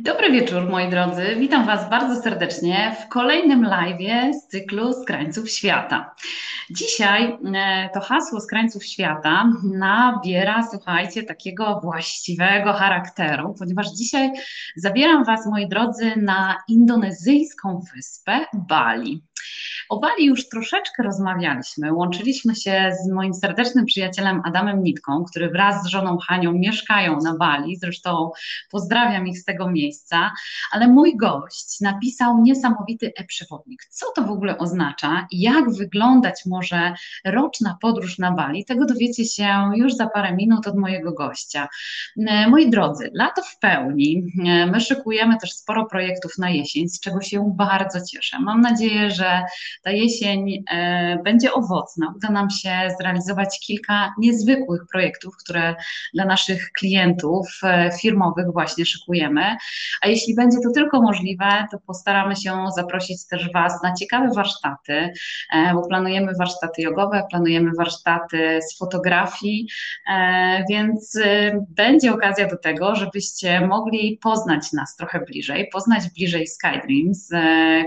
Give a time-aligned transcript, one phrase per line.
[0.00, 1.36] Dobry wieczór, moi drodzy.
[1.38, 6.14] Witam Was bardzo serdecznie w kolejnym live z cyklu Z krańców świata.
[6.70, 14.30] Dzisiaj e, to hasło Z krańców świata nabiera, słuchajcie, takiego właściwego charakteru, ponieważ dzisiaj
[14.76, 19.22] zabieram Was, moi drodzy, na indonezyjską wyspę Bali.
[19.88, 21.92] O Bali już troszeczkę rozmawialiśmy.
[21.92, 27.36] Łączyliśmy się z moim serdecznym przyjacielem Adamem Nitką, który wraz z żoną Hanią mieszkają na
[27.36, 27.76] Bali.
[27.76, 28.30] Zresztą
[28.70, 29.87] pozdrawiam ich z tego miejsca.
[30.72, 33.84] Ale mój gość napisał niesamowity e-przewodnik.
[33.90, 35.26] Co to w ogóle oznacza?
[35.32, 38.64] Jak wyglądać może roczna podróż na Bali?
[38.64, 41.68] Tego dowiecie się już za parę minut od mojego gościa.
[42.26, 44.22] E, moi drodzy, lato w pełni.
[44.46, 48.38] E, my szykujemy też sporo projektów na jesień, z czego się bardzo cieszę.
[48.40, 49.42] Mam nadzieję, że
[49.82, 52.12] ta jesień e, będzie owocna.
[52.16, 55.74] Uda nam się zrealizować kilka niezwykłych projektów, które
[56.14, 57.60] dla naszych klientów
[58.00, 59.56] firmowych właśnie szykujemy.
[60.00, 65.12] A jeśli będzie to tylko możliwe, to postaramy się zaprosić też Was na ciekawe warsztaty,
[65.52, 69.68] e, bo planujemy warsztaty jogowe, planujemy warsztaty z fotografii,
[70.70, 71.18] więc
[71.68, 77.28] będzie okazja do tego, żebyście mogli poznać nas trochę bliżej, poznać bliżej SkyDreams,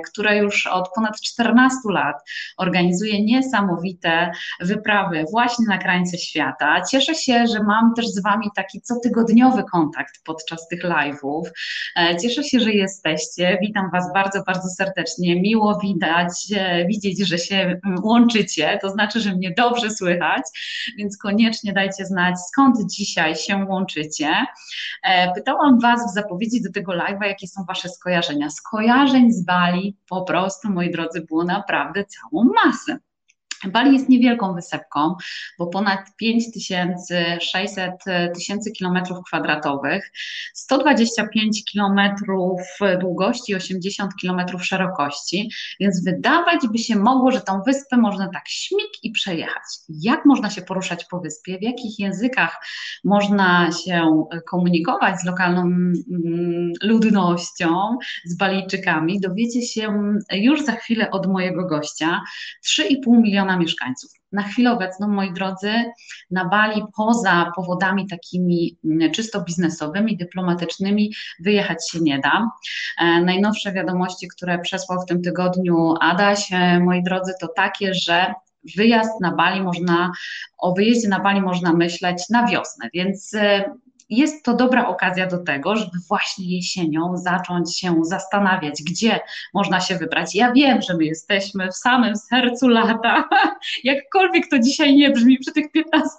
[0.10, 2.16] które już od ponad 14 lat
[2.58, 6.82] organizuje niesamowite wyprawy właśnie na krańce świata.
[6.92, 11.44] Cieszę się, że mam też z Wami taki cotygodniowy kontakt podczas tych live'ów.
[11.96, 13.58] E, cieszę się, że jesteście.
[13.62, 15.42] Witam Was bardzo, bardzo serdecznie.
[15.42, 20.44] Miło widać, e, widzieć, że się mm, łączycie, to znaczy, że mnie dobrze słychać,
[20.98, 24.30] więc koniecznie dajcie znać, skąd dzisiaj się łączycie.
[25.04, 28.50] E, pytałam Was w zapowiedzi do tego live'a, jakie są Wasze skojarzenia.
[28.50, 32.98] Skojarzeń z Bali po prostu, moi drodzy, było naprawdę naprawdę całą masę.
[33.70, 35.16] Bali jest niewielką wysepką,
[35.60, 37.92] bo ponad 5600
[38.36, 40.12] tysięcy kilometrów kwadratowych,
[40.54, 42.62] 125 kilometrów
[43.00, 48.90] długości, 80 kilometrów szerokości, więc wydawać by się mogło, że tą wyspę można tak śmig
[49.04, 49.64] i przejechać.
[49.90, 52.66] Jak można się poruszać po wyspie, w jakich językach
[53.04, 61.28] można się komunikować z lokalną mm, ludnością, z Balijczykami, dowiecie się już za chwilę od
[61.28, 62.22] mojego gościa.
[62.66, 64.12] 3,5 miliona miliona mieszkańców.
[64.32, 65.74] Na chwilę obecną, moi drodzy,
[66.32, 72.50] na Bali poza powodami takimi mm, czysto biznesowymi, dyplomatycznymi wyjechać się nie da.
[73.00, 76.50] E, najnowsze wiadomości, które przesłał w tym tygodniu Adaś,
[76.82, 78.34] moi drodzy, to takie, że
[78.78, 80.12] wyjazd na Bali można,
[80.58, 83.64] o wyjeździe na Bali można myśleć na wiosnę, więc e,
[84.12, 89.20] jest to dobra okazja do tego, żeby właśnie jesienią zacząć się zastanawiać, gdzie
[89.54, 90.36] można się wybrać.
[90.36, 93.30] Ja wiem, że my jesteśmy w samym sercu lata,
[93.84, 95.66] jakkolwiek to dzisiaj nie brzmi przy tych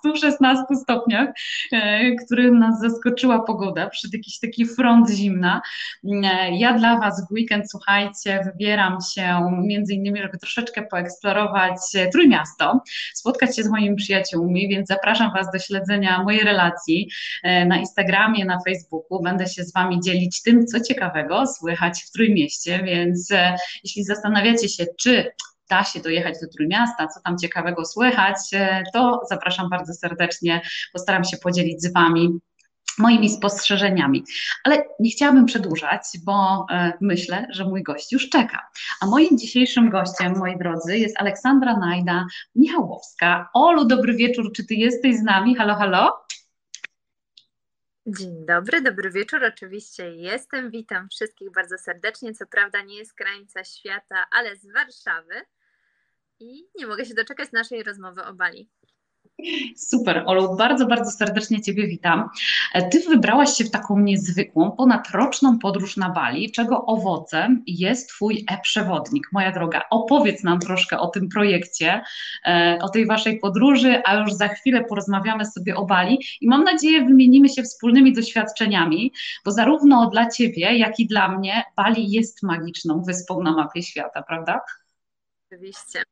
[0.07, 1.29] 15-16 stopniach,
[1.73, 5.63] e, którym nas zaskoczyła pogoda, przy jakiś taki front zimna.
[6.05, 11.77] E, ja dla Was w weekend, słuchajcie, wybieram się między innymi, żeby troszeczkę poeksplorować
[12.13, 12.83] Trójmiasto,
[13.15, 17.09] spotkać się z moimi przyjaciółmi, więc zapraszam Was do śledzenia mojej relacji
[17.43, 19.23] e, na Instagramie, na Facebooku.
[19.23, 24.69] Będę się z Wami dzielić tym, co ciekawego słychać w Trójmieście, więc e, jeśli zastanawiacie
[24.69, 25.33] się, czy
[25.71, 30.61] da się dojechać do Trójmiasta, co tam ciekawego słychać, e, to zapraszam bardzo serdecznie.
[30.93, 32.39] Postaram się podzielić z Wami
[32.99, 34.25] moimi spostrzeżeniami.
[34.65, 38.69] Ale nie chciałabym przedłużać, bo e, myślę, że mój gość już czeka.
[39.01, 43.49] A moim dzisiejszym gościem, moi drodzy, jest Aleksandra Najda Michałowska.
[43.55, 45.57] Olu, dobry wieczór, czy ty jesteś z nami?
[45.57, 46.12] Halo, halo?
[48.07, 49.45] Dzień dobry, dobry wieczór.
[49.45, 50.71] Oczywiście jestem.
[50.71, 52.35] Witam wszystkich bardzo serdecznie.
[52.35, 55.35] Co prawda nie z krańca świata, ale z Warszawy.
[56.41, 58.71] I nie mogę się doczekać naszej rozmowy o Bali.
[59.77, 62.29] Super, Olu, bardzo, bardzo serdecznie Ciebie witam.
[62.91, 69.29] Ty wybrałaś się w taką niezwykłą, ponadroczną podróż na Bali, czego owocem jest Twój e-przewodnik.
[69.33, 72.03] Moja droga, opowiedz nam troszkę o tym projekcie,
[72.47, 76.65] e, o tej Waszej podróży, a już za chwilę porozmawiamy sobie o Bali i mam
[76.65, 79.13] nadzieję wymienimy się wspólnymi doświadczeniami,
[79.45, 84.23] bo zarówno dla Ciebie, jak i dla mnie Bali jest magiczną wyspą na mapie świata,
[84.23, 84.61] prawda?
[85.47, 86.03] Oczywiście.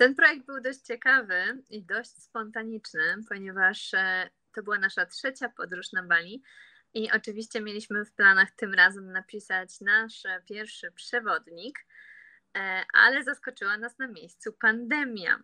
[0.00, 5.92] Ten projekt był dość ciekawy i dość spontaniczny, ponieważ e, to była nasza trzecia podróż
[5.92, 6.42] na Bali.
[6.94, 11.78] I oczywiście mieliśmy w planach tym razem napisać nasz pierwszy przewodnik,
[12.56, 15.38] e, ale zaskoczyła nas na miejscu pandemia.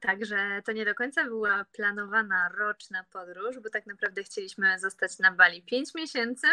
[0.00, 5.32] Także to nie do końca była planowana roczna podróż, bo tak naprawdę chcieliśmy zostać na
[5.32, 6.46] Bali 5 miesięcy,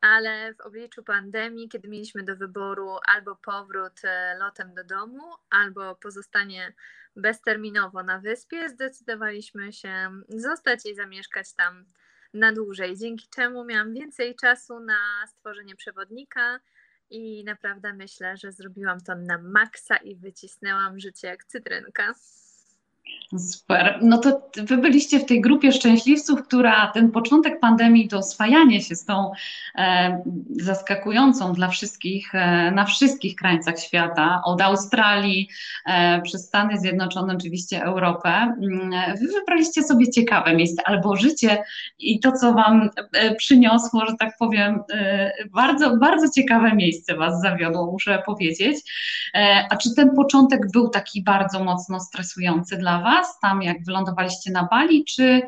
[0.00, 5.94] ale w obliczu pandemii, kiedy mieliśmy do wyboru albo powrót e, lotem do domu, albo
[5.94, 6.72] pozostanie
[7.16, 11.84] bezterminowo na wyspie, zdecydowaliśmy się zostać i zamieszkać tam
[12.34, 16.60] na dłużej, dzięki czemu miałam więcej czasu na stworzenie przewodnika
[17.10, 22.14] i naprawdę myślę, że zrobiłam to na maksa i wycisnęłam życie jak cytrynka.
[23.36, 23.98] Super.
[24.02, 28.94] No to wy byliście w tej grupie szczęśliwców, która ten początek pandemii, to swajanie się
[28.96, 29.32] z tą
[29.74, 35.48] e, zaskakującą dla wszystkich, e, na wszystkich krańcach świata, od Australii
[35.86, 38.90] e, przez Stany Zjednoczone, oczywiście Europę, mm,
[39.20, 41.62] wy wybraliście sobie ciekawe miejsce, albo życie
[41.98, 47.40] i to, co wam e, przyniosło, że tak powiem, e, bardzo, bardzo ciekawe miejsce was
[47.40, 48.76] zawiodło, muszę powiedzieć.
[49.34, 53.38] E, a czy ten początek był taki bardzo mocno stresujący dla was?
[53.42, 55.42] Tam jak wylądowaliście na Bali, czy,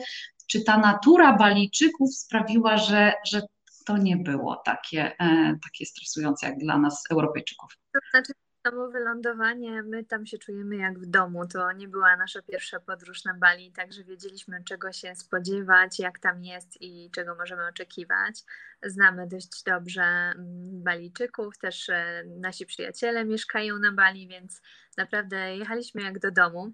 [0.47, 3.43] czy ta natura Balijczyków sprawiła, że, że
[3.87, 7.70] to nie było takie, e, takie stresujące jak dla nas, Europejczyków?
[7.93, 8.32] To znaczy,
[8.67, 11.47] samo wylądowanie, my tam się czujemy jak w domu.
[11.47, 16.44] To nie była nasza pierwsza podróż na Bali, także wiedzieliśmy, czego się spodziewać, jak tam
[16.44, 18.43] jest i czego możemy oczekiwać.
[18.82, 24.62] Znamy dość dobrze mm, Balijczyków, też e, nasi przyjaciele mieszkają na Bali, więc
[24.97, 26.73] naprawdę jechaliśmy jak do domu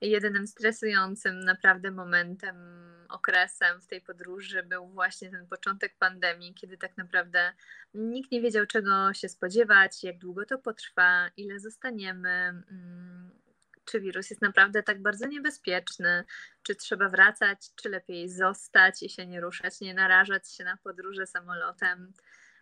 [0.00, 2.56] jedynym stresującym naprawdę momentem,
[3.08, 7.52] okresem w tej podróży był właśnie ten początek pandemii, kiedy tak naprawdę
[7.94, 13.30] nikt nie wiedział, czego się spodziewać, jak długo to potrwa, ile zostaniemy, mm,
[13.84, 16.24] czy wirus jest naprawdę tak bardzo niebezpieczny,
[16.62, 21.26] czy trzeba wracać, czy lepiej zostać i się nie ruszać, nie narażać się na podróże
[21.26, 22.12] samolotem.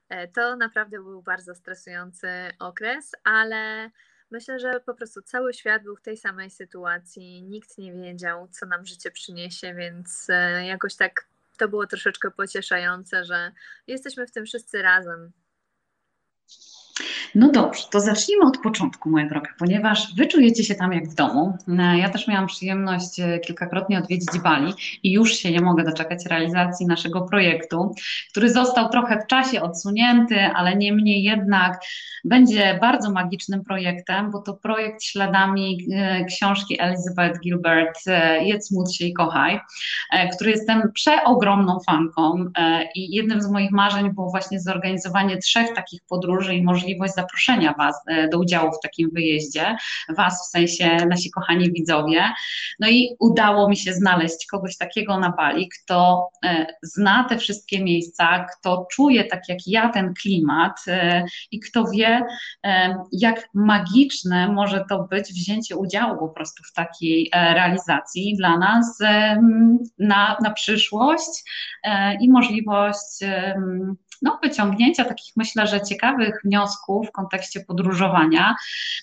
[0.09, 3.91] E, to naprawdę był bardzo stresujący okres, ale
[4.31, 8.67] Myślę, że po prostu cały świat był w tej samej sytuacji, nikt nie wiedział, co
[8.67, 11.27] nam życie przyniesie, więc e, jakoś tak
[11.59, 13.53] to było troszeczkę pocieszające, że
[13.87, 15.33] jesteśmy w tym wszyscy razem.
[17.35, 21.15] No dobrze, to zacznijmy od początku, moja droga, ponieważ wy czujecie się tam jak w
[21.15, 21.59] domu.
[21.79, 24.73] E, ja też miałam przyjemność e, kilkakrotnie odwiedzić Bali
[25.03, 27.95] i już się nie mogę doczekać realizacji naszego projektu,
[28.31, 31.81] który został trochę w czasie odsunięty, ale niemniej jednak
[32.25, 37.99] będzie bardzo magicznym projektem, bo to projekt śladami e, książki Elizabeth Gilbert
[38.41, 39.61] Jedz, módl się i kochaj,
[40.35, 42.45] który jestem przeogromną fanką
[42.95, 48.03] i jednym z moich marzeń było właśnie zorganizowanie trzech takich podróży i możliwość zaproszenia Was
[48.07, 49.77] e, do udziału w takim wyjeździe,
[50.09, 52.23] Was w sensie nasi kochani widzowie.
[52.81, 57.85] No i udało mi się znaleźć kogoś takiego na Bali, kto e, zna te wszystkie
[57.85, 62.23] miejsca, kto czuje tak jak ja ten klimat e, i kto wie,
[63.13, 68.99] jak magiczne może to być wzięcie udziału po prostu w takiej realizacji dla nas
[69.99, 71.45] na, na przyszłość
[72.21, 73.25] i możliwość
[74.23, 78.55] no, wyciągnięcia takich, myślę, że ciekawych wniosków w kontekście podróżowania.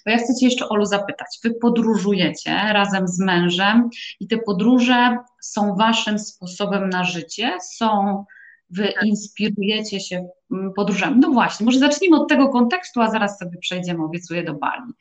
[0.06, 1.40] Bo ja chcę Cię jeszcze, Olu, zapytać.
[1.44, 3.90] Wy podróżujecie razem z mężem
[4.20, 7.58] i te podróże są Waszym sposobem na życie?
[7.62, 8.26] Są
[8.70, 9.06] Wy tak.
[9.06, 11.20] inspirujecie się mm, podróżami.
[11.20, 14.94] No właśnie, może zacznijmy od tego kontekstu, a zaraz sobie przejdziemy, obiecuję, do Bali.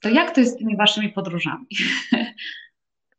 [0.00, 1.66] To jak to jest z tymi waszymi podróżami?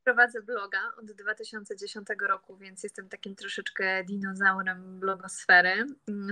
[0.09, 5.85] prowadzę bloga od 2010 roku, więc jestem takim troszeczkę dinozaurem blogosfery.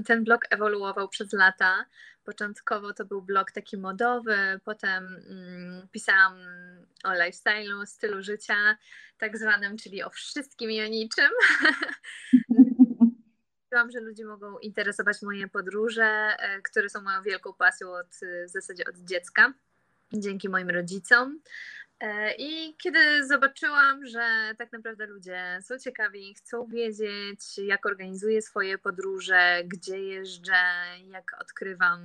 [0.05, 1.85] Ten blog ewoluował przez lata.
[2.23, 6.33] Początkowo to był blog taki modowy, potem mm, pisałam
[7.03, 8.77] o lifestyle'u, stylu życia,
[9.17, 11.29] tak zwanym, czyli o wszystkim i o niczym.
[13.69, 18.07] Czułam, że ludzie mogą interesować moje podróże, e, które są moją wielką pasją od,
[18.47, 19.53] w zasadzie od dziecka,
[20.13, 21.39] dzięki moim rodzicom.
[21.99, 28.77] E, I kiedy zobaczyłam, że tak naprawdę ludzie są ciekawi, chcą wiedzieć, jak organizuję swoje
[28.77, 30.53] podróże, gdzie jeżdżę,
[31.03, 32.01] jak odkrywam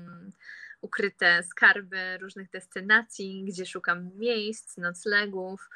[0.80, 5.68] ukryte skarby różnych destynacji, gdzie szukam miejsc, noclegów,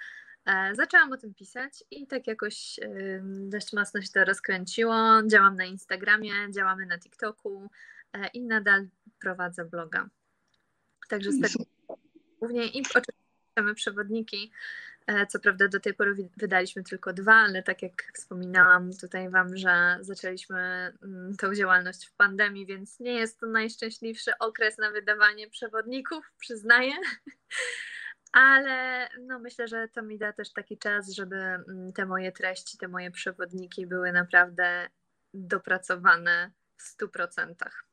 [0.47, 2.81] e, zaczęłam o tym pisać i tak jakoś
[3.25, 5.23] dość mocno się to rozkręciło.
[5.27, 7.71] Działam na Instagramie, działamy na TikToku
[8.13, 8.89] e, i nadal
[9.21, 10.09] prowadzę bloga.
[11.09, 11.65] Także z tego
[12.39, 13.26] głównie i oczywiście
[13.57, 14.53] same przewodniki.
[15.07, 19.57] E, co prawda do tej pory wydaliśmy tylko dwa, ale tak jak wspominałam tutaj Wam,
[19.57, 20.59] że zaczęliśmy
[21.03, 26.93] mm, tą działalność w pandemii, więc nie jest to najszczęśliwszy okres na wydawanie przewodników, przyznaję.
[28.33, 32.79] Ale no myślę, że to mi da też taki czas, żeby mm, te moje treści,
[32.79, 34.89] te moje przewodniki były naprawdę
[35.35, 37.85] dopracowane w stu procentach.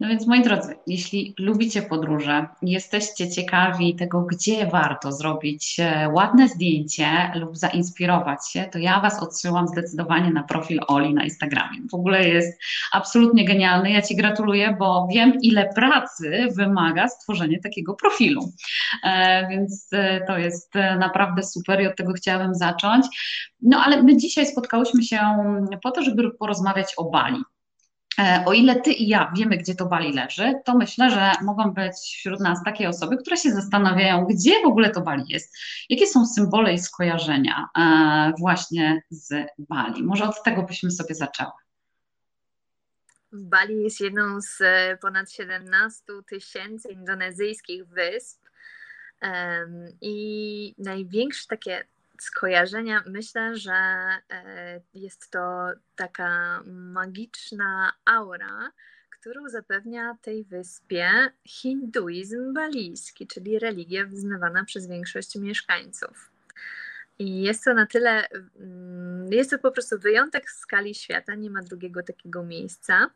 [0.00, 6.48] No więc moi drodzy, jeśli lubicie podróże, jesteście ciekawi tego, gdzie warto zrobić e, ładne
[6.48, 11.78] zdjęcie lub zainspirować się, to ja Was odsyłam zdecydowanie na profil Oli na Instagramie.
[11.90, 12.58] W ogóle jest
[12.92, 13.90] absolutnie genialny.
[13.90, 18.52] Ja Ci gratuluję, bo wiem, ile pracy wymaga stworzenie takiego profilu.
[19.04, 23.06] E, więc e, to jest naprawdę super i od tego chciałabym zacząć.
[23.62, 25.20] No ale my dzisiaj spotkałyśmy się
[25.82, 27.42] po to, żeby porozmawiać o Bali.
[28.18, 31.70] E, o ile ty i ja wiemy, gdzie to Bali leży, to myślę, że mogą
[31.70, 35.56] być wśród nas takie osoby, które się zastanawiają, gdzie w ogóle to Bali jest,
[35.88, 40.02] jakie są symbole i skojarzenia e, właśnie z Bali.
[40.02, 41.50] Może od tego byśmy sobie zaczęły.
[43.32, 48.40] Bali jest jedną z e, ponad 17 tysięcy indonezyjskich wysp
[50.00, 51.84] i największe takie
[52.22, 53.72] skojarzenia myślę, że
[54.30, 58.72] e, jest to taka magiczna aura,
[59.10, 61.10] którą zapewnia tej wyspie
[61.46, 66.30] hinduizm balijski, czyli religia wyznawana przez większość mieszkańców.
[67.18, 68.28] I jest to na tyle,
[68.60, 73.10] mm, jest to po prostu wyjątek w skali świata, nie ma drugiego takiego miejsca.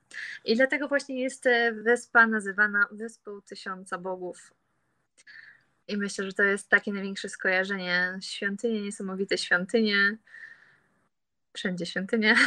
[0.45, 4.55] I dlatego właśnie jest e, wyspa nazywana Wyspą Tysiąca Bogów
[5.89, 8.19] i myślę, że to jest takie największe skojarzenie.
[8.23, 10.17] Świątynie, niesamowite świątynie.
[11.53, 12.35] Wszędzie świątynie.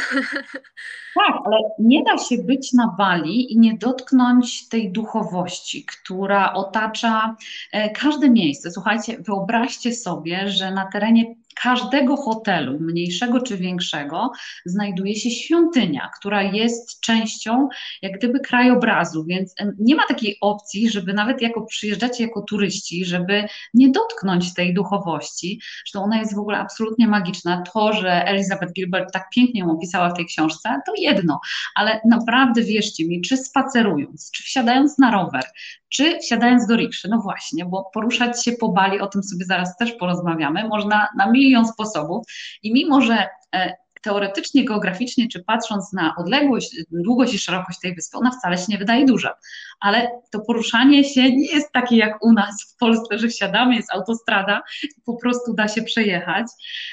[1.14, 7.36] Tak, ale nie da się być na Bali i nie dotknąć tej duchowości, która otacza
[7.72, 8.70] e, każde miejsce.
[8.70, 14.32] Słuchajcie, wyobraźcie sobie, że na terenie każdego hotelu, mniejszego czy większego,
[14.66, 17.68] znajduje się świątynia, która jest częścią
[18.02, 23.44] jak gdyby krajobrazu, więc nie ma takiej opcji, żeby nawet jako przyjeżdżacie jako turyści, żeby
[23.74, 25.60] nie dotknąć tej duchowości.
[25.78, 27.62] Zresztą ona jest w ogóle absolutnie magiczna.
[27.72, 31.40] To, że Elizabeth Gilbert tak pięknie ją opisała w tej książce, to jedno,
[31.74, 35.44] ale naprawdę wierzcie mi, czy spacerując, czy wsiadając na rower,
[35.88, 39.76] czy wsiadając do rikszy, no właśnie, bo poruszać się po Bali, o tym sobie zaraz
[39.76, 42.26] też porozmawiamy, można na milion sposobów.
[42.62, 43.76] I mimo, że e,
[44.08, 48.78] teoretycznie, geograficznie, czy patrząc na odległość, długość i szerokość tej wyspy, ona wcale się nie
[48.78, 49.34] wydaje duża.
[49.80, 53.92] Ale to poruszanie się nie jest takie jak u nas w Polsce, że wsiadamy, jest
[53.92, 54.62] autostrada,
[55.04, 56.46] po prostu da się przejechać.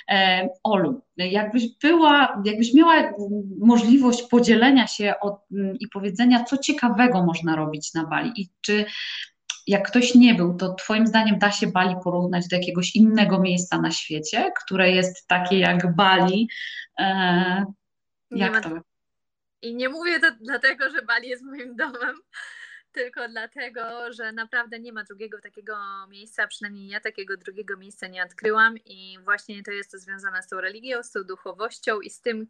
[0.09, 2.93] E, Olu, jakbyś była, jakbyś miała
[3.59, 5.35] możliwość podzielenia się od,
[5.79, 8.85] i powiedzenia, co ciekawego można robić na Bali i czy
[9.67, 13.81] jak ktoś nie był, to Twoim zdaniem da się Bali porównać do jakiegoś innego miejsca
[13.81, 16.49] na świecie, które jest takie jak Bali?
[16.99, 17.65] E,
[18.31, 18.69] jak to?
[19.61, 22.15] I nie mówię to dlatego, że Bali jest moim domem,
[22.91, 25.77] tylko dlatego, że naprawdę nie ma drugiego takiego
[26.09, 30.47] miejsca, przynajmniej ja takiego drugiego miejsca nie odkryłam i właśnie to jest to związane z
[30.47, 32.47] tą religią, z tą duchowością i z tym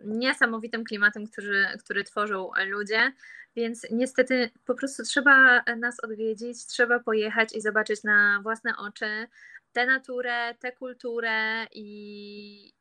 [0.00, 3.12] niesamowitym klimatem, który, który tworzą ludzie,
[3.56, 9.26] więc niestety po prostu trzeba nas odwiedzić, trzeba pojechać i zobaczyć na własne oczy
[9.72, 12.72] tę naturę, tę kulturę i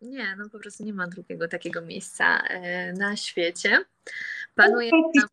[0.00, 3.84] nie, no po prostu nie ma drugiego takiego miejsca e, na świecie.
[4.54, 5.28] Panuje tam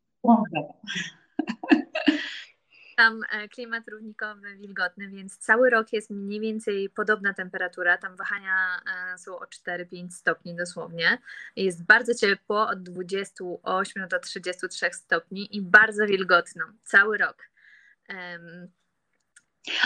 [2.96, 7.98] tam e, klimat równikowy, wilgotny, więc cały rok jest mniej więcej podobna temperatura.
[7.98, 8.82] Tam wahania
[9.14, 11.18] e, są o 4-5 stopni dosłownie.
[11.56, 17.38] Jest bardzo ciepło, od 28 do 33 stopni i bardzo wilgotno cały rok.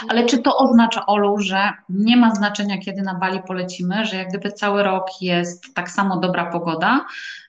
[0.10, 4.30] Ale czy to oznacza, Olu, że nie ma znaczenia, kiedy na Bali polecimy, że jak
[4.30, 7.06] gdyby cały rok jest tak samo dobra pogoda?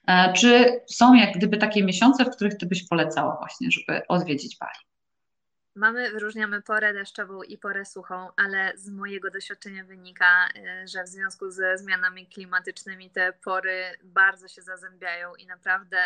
[0.07, 4.57] E, czy są jak gdyby takie miesiące, w których ty byś polecała właśnie, żeby odwiedzić
[4.57, 4.88] Bali?
[5.79, 10.47] Mamy, wyróżniamy porę deszczową i porę suchą, ale z mojego doświadczenia wynika,
[10.83, 15.97] y, że w związku ze zmianami klimatycznymi te pory bardzo się zazębiają i naprawdę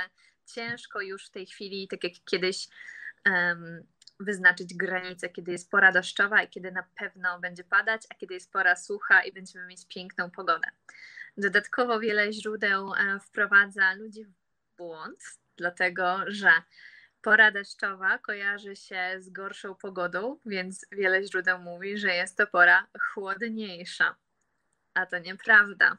[0.46, 2.68] ciężko już w tej chwili, tak jak kiedyś,
[3.25, 3.84] um,
[4.20, 8.51] wyznaczyć granicę, kiedy jest pora deszczowa i kiedy na pewno będzie padać, a kiedy jest
[8.51, 10.68] pora sucha i będziemy mieć piękną pogodę.
[11.38, 14.34] Dodatkowo wiele źródeł e, wprowadza ludzi w
[14.77, 15.20] błąd,
[15.58, 16.51] dlatego że
[17.24, 22.88] Pora deszczowa kojarzy się z gorszą pogodą, więc wiele źródeł mówi, że jest to pora
[23.00, 24.15] chłodniejsza.
[24.94, 25.98] A to nieprawda.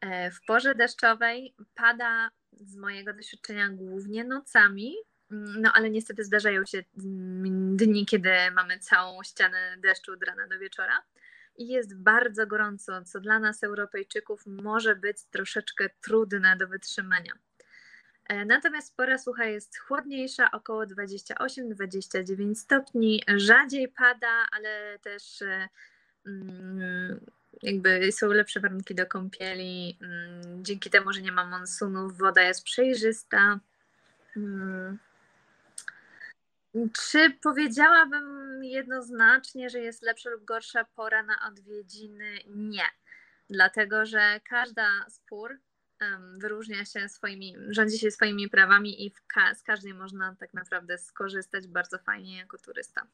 [0.00, 4.94] E, w porze deszczowej pada z mojego doświadczenia głównie nocami,
[5.30, 6.82] mm, no ale niestety zdarzają się
[7.74, 11.02] dni, kiedy mamy całą ścianę deszczu od rana do wieczora
[11.56, 17.32] i jest bardzo gorąco, co dla nas, Europejczyków, może być troszeczkę trudne do wytrzymania.
[18.30, 23.22] E, natomiast pora sucha jest chłodniejsza, około 28-29 stopni.
[23.36, 25.68] Rzadziej pada, ale też e,
[26.26, 27.20] mm,
[27.62, 29.98] jakby są lepsze warunki do kąpieli.
[30.02, 33.60] Mm, dzięki temu, że nie ma monsunów, woda jest przejrzysta.
[34.36, 34.98] Mm,
[36.92, 42.38] Czy powiedziałabym jednoznacznie, że jest lepsza lub gorsza pora na odwiedziny?
[42.46, 42.84] Nie.
[43.48, 45.69] Dlatego, że każda spór um,
[46.38, 51.66] wyróżnia się swoimi, rządzi się swoimi prawami i ka z każdej można tak naprawdę skorzystać
[51.66, 53.06] bardzo fajnie jako turysta.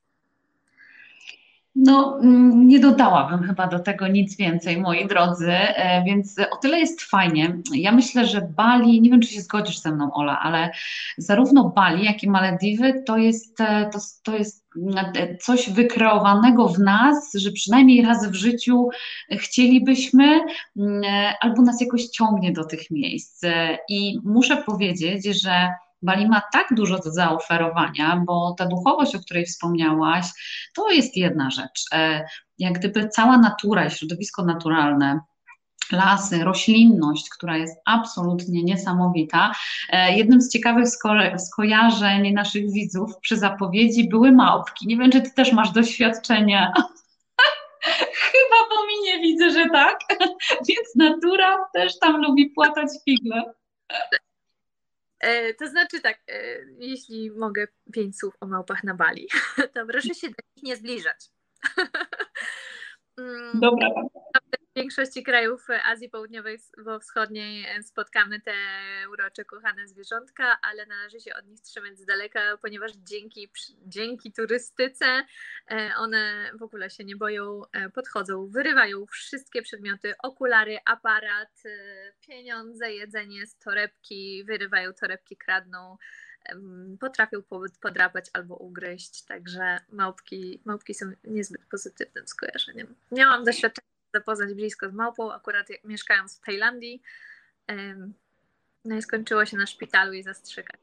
[1.79, 6.79] No, mm, nie dodałabym chyba do tego nic więcej, moi drodzy, e, więc o tyle
[6.79, 7.59] jest fajnie.
[7.75, 10.71] Ja myślę, że Bali, nie wiem, czy się zgodzisz ze mną, Ola, ale
[11.19, 14.67] zarówno Bali, jak i Malediwy to jest, e, to, to jest
[15.17, 18.89] e, coś wykreowanego w nas, że przynajmniej raz w życiu
[19.31, 20.41] chcielibyśmy,
[20.77, 21.03] mm,
[21.41, 23.43] albo nas jakoś ciągnie do tych miejsc.
[23.89, 25.69] I muszę powiedzieć, że
[26.03, 30.27] Bali ma tak dużo do zaoferowania, bo ta duchowość, o której wspomniałaś,
[30.75, 31.85] to jest jedna rzecz.
[31.93, 32.27] E,
[32.59, 35.21] jak gdyby cała natura i środowisko naturalne,
[35.93, 39.53] lasy, roślinność, która jest absolutnie niesamowita.
[39.91, 44.87] E, jednym z ciekawych sko- skojarzeń naszych widzów przy zapowiedzi były małpki.
[44.87, 46.73] Nie wiem, czy ty też masz doświadczenia.
[48.33, 49.99] Chyba po minie widzę, że tak.
[50.69, 53.43] Więc natura też tam lubi płatać figle.
[55.21, 59.29] E, to znaczy tak, e, jeśli mogę pięć słów o małpach na Bali,
[59.75, 61.31] to proszę się do nich nie zbliżać.
[63.19, 63.89] Mm, Dobra.
[64.77, 68.53] większości krajów Azji Południowo-Wschodniej spotkamy te
[69.13, 73.49] urocze, kochane zwierzątka, ale należy się od nich trzymać z daleka, ponieważ dzięki,
[73.87, 75.07] dzięki turystyce
[75.71, 82.13] e, one w ogóle się nie boją, e, podchodzą, wyrywają wszystkie przedmioty, okulary, aparat, e,
[82.27, 85.97] pieniądze, jedzenie z torebki, wyrywają torebki, kradną
[87.01, 87.43] potrafią
[87.81, 92.95] podrapać albo ugryźć, także małpki, małpki są niezbyt pozytywnym skojarzeniem.
[93.13, 97.03] Miałam doświadczenie zapoznać blisko z małpą, akurat mieszkając w Tajlandii.
[98.85, 100.81] No i skończyło się na szpitalu i zastrzykać.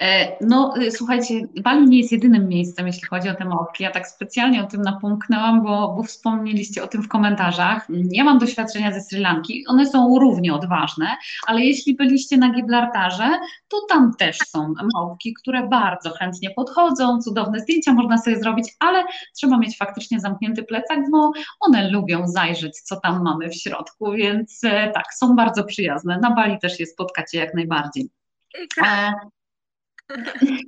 [0.00, 3.84] E, no, y, słuchajcie, Bali nie jest jedynym miejscem, jeśli chodzi o te małpki.
[3.84, 7.86] Ja tak specjalnie o tym napomknęłam, bo, bo wspomnieliście o tym w komentarzach.
[8.12, 11.06] Ja mam doświadczenia ze Sri Lanki, one są równie odważne,
[11.46, 13.28] ale jeśli byliście na Gibraltarze,
[13.68, 19.04] to tam też są małpki, które bardzo chętnie podchodzą, cudowne zdjęcia można sobie zrobić, ale
[19.36, 24.64] trzeba mieć faktycznie zamknięty plecak, bo one lubią zajrzeć, co tam mamy w środku, więc
[24.64, 26.18] e, tak, są bardzo przyjazne.
[26.18, 28.19] Na Bali też je spotkacie jak najbardziej.
[28.84, 29.12] E,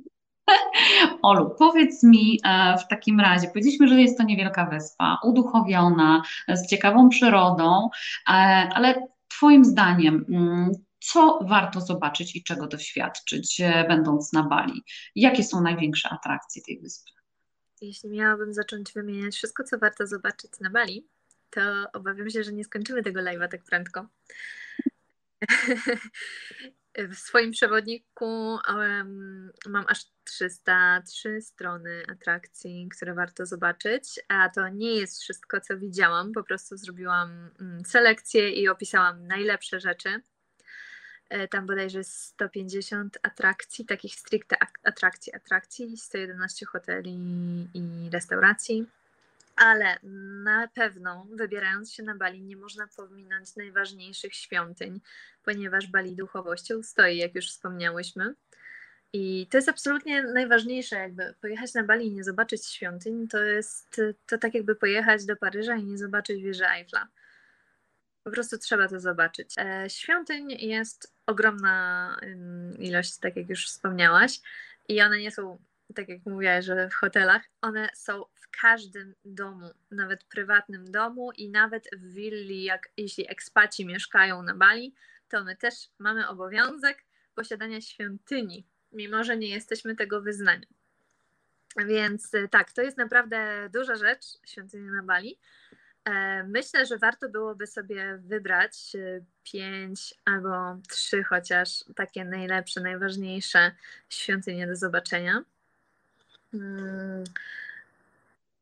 [1.21, 6.67] Olu, powiedz mi e, w takim razie, powiedzieliśmy, że jest to niewielka wyspa, uduchowiona, z
[6.67, 7.89] ciekawą przyrodą,
[8.27, 8.31] e,
[8.73, 14.83] ale Twoim zdaniem, mm, co warto zobaczyć i czego doświadczyć, będąc na Bali?
[15.15, 17.11] Jakie są największe atrakcje tej wyspy?
[17.81, 21.07] Jeśli miałabym zacząć wymieniać wszystko, co warto zobaczyć na Bali,
[21.49, 21.61] to
[21.93, 24.07] obawiam się, że nie skończymy tego live'a tak prędko.
[26.97, 34.95] W swoim przewodniku um, mam aż 303 strony atrakcji, które warto zobaczyć, a to nie
[34.95, 36.31] jest wszystko, co widziałam.
[36.31, 40.21] Po prostu zrobiłam um, selekcję i opisałam najlepsze rzeczy.
[41.29, 47.17] E, tam bodajże 150 atrakcji, takich stricte atrakcji, atrakcji, 111 hoteli
[47.73, 48.87] i restauracji
[49.55, 49.97] ale
[50.43, 55.01] na pewno wybierając się na Bali nie można pominąć najważniejszych świątyń,
[55.43, 58.35] ponieważ Bali duchowością stoi, jak już wspomniałyśmy.
[59.13, 64.01] I to jest absolutnie najważniejsze, jakby pojechać na Bali i nie zobaczyć świątyń, to jest
[64.25, 67.07] to tak jakby pojechać do Paryża i nie zobaczyć wieży Eiffla.
[68.23, 69.55] Po prostu trzeba to zobaczyć.
[69.57, 72.17] E, świątyń jest ogromna
[72.79, 74.39] ilość, tak jak już wspomniałaś,
[74.87, 75.57] i one nie są,
[75.93, 78.25] tak jak mówiłaś, że w hotelach, one są
[78.61, 84.95] każdym domu, nawet prywatnym domu i nawet w willi, jak jeśli ekspaci mieszkają na Bali,
[85.29, 87.03] to my też mamy obowiązek
[87.35, 90.67] posiadania świątyni, mimo że nie jesteśmy tego wyznania.
[91.85, 95.39] Więc e, tak, to jest naprawdę duża rzecz, świątynia na Bali.
[96.05, 103.71] E, myślę, że warto byłoby sobie wybrać e, pięć albo trzy chociaż takie najlepsze, najważniejsze
[104.09, 105.43] świątynie do zobaczenia.
[106.53, 107.23] Hmm.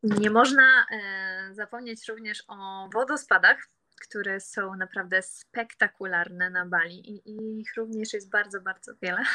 [0.03, 3.57] Nie można e, zapomnieć również o wodospadach,
[4.01, 9.23] które są naprawdę spektakularne na Bali i, ich również jest bardzo, bardzo wiele.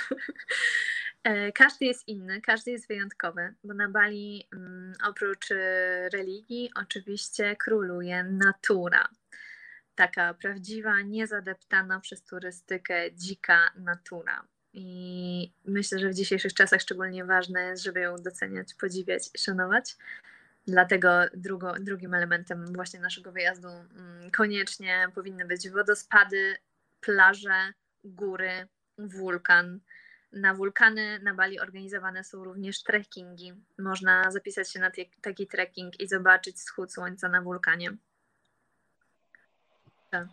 [1.24, 5.48] E, każdy jest inny, każdy jest wyjątkowy, bo na Bali mm, oprócz
[6.12, 9.08] religii oczywiście króluje natura.
[9.94, 14.44] Taka prawdziwa, niezadeptana przez turystykę dzika natura.
[14.78, 19.96] I myślę, że w dzisiejszych czasach szczególnie ważne jest, żeby ją doceniać, podziwiać szanować.
[20.66, 26.56] Dlatego drugo, drugim elementem właśnie naszego wyjazdu mm, koniecznie powinny być wodospady,
[27.00, 27.72] plaże,
[28.04, 29.80] góry, wulkan.
[30.32, 33.52] na wulkany na Bali organizowane są również trekkingi.
[33.78, 37.96] Można zapisać się na taki trekking i zobaczyć wschód słońca na wulkanie.
[40.10, 40.26] Tak,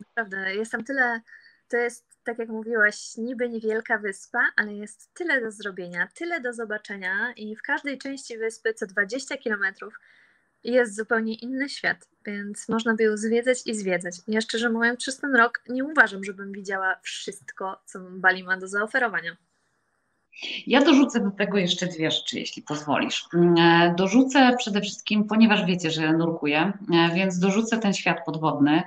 [0.00, 1.20] naprawdę, jest tam tyle,
[1.68, 6.52] to jest tak jak mówiłaś, niby niewielka wyspa, ale jest tyle do zrobienia, tyle do
[6.52, 9.94] zobaczenia i w każdej części wyspy co 20 kilometrów
[10.64, 14.16] jest zupełnie inny świat, więc można by ją zwiedzać i zwiedzać.
[14.28, 18.68] Ja szczerze mówiąc, przez ten rok nie uważam, żebym widziała wszystko, co Bali ma do
[18.68, 19.36] zaoferowania.
[20.66, 23.24] Ja dorzucę do tego jeszcze dwie rzeczy, jeśli pozwolisz.
[23.34, 28.82] Mm, e, dorzucę przede wszystkim, ponieważ wiecie, że nurkuję, e, więc dorzucę ten świat podwodny,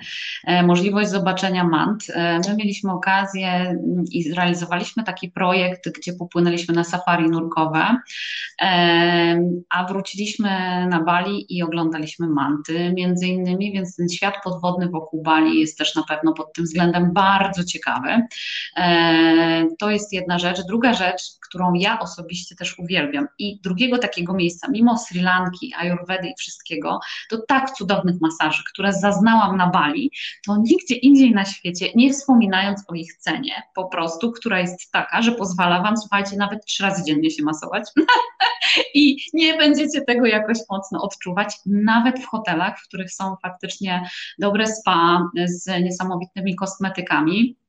[0.46, 2.08] e, możliwość zobaczenia mant.
[2.50, 7.98] My mieliśmy okazję mm, i zrealizowaliśmy taki projekt, gdzie popłynęliśmy na safari nurkowe,
[9.70, 10.50] a wróciliśmy
[10.90, 15.96] na Bali i oglądaliśmy manty między innymi, więc ten świat podwodny wokół Bali jest też
[15.96, 18.22] na pewno pod tym względem bardzo ciekawy.
[19.80, 20.62] To jest jedna rzecz.
[20.68, 23.28] Druga rzecz, którą ja osobiście też uwielbiam.
[23.40, 27.00] I drugiego takiego miejsca, mimo Sri Lanki, Ayurvedy i wszystkiego,
[27.30, 30.12] to tak cudownych masaży, które zaznałam na Bali,
[30.46, 35.22] to nigdzie indziej na świecie, nie wspominając o ich cenie, po prostu, która jest taka,
[35.22, 37.84] że pozwala Wam, słuchajcie, nawet trzy razy dziennie się masować
[38.94, 44.68] i nie będziecie tego jakoś mocno odczuwać, nawet w hotelach, w których są faktycznie dobre
[44.68, 47.61] spa z niesamowitymi kosmetykami.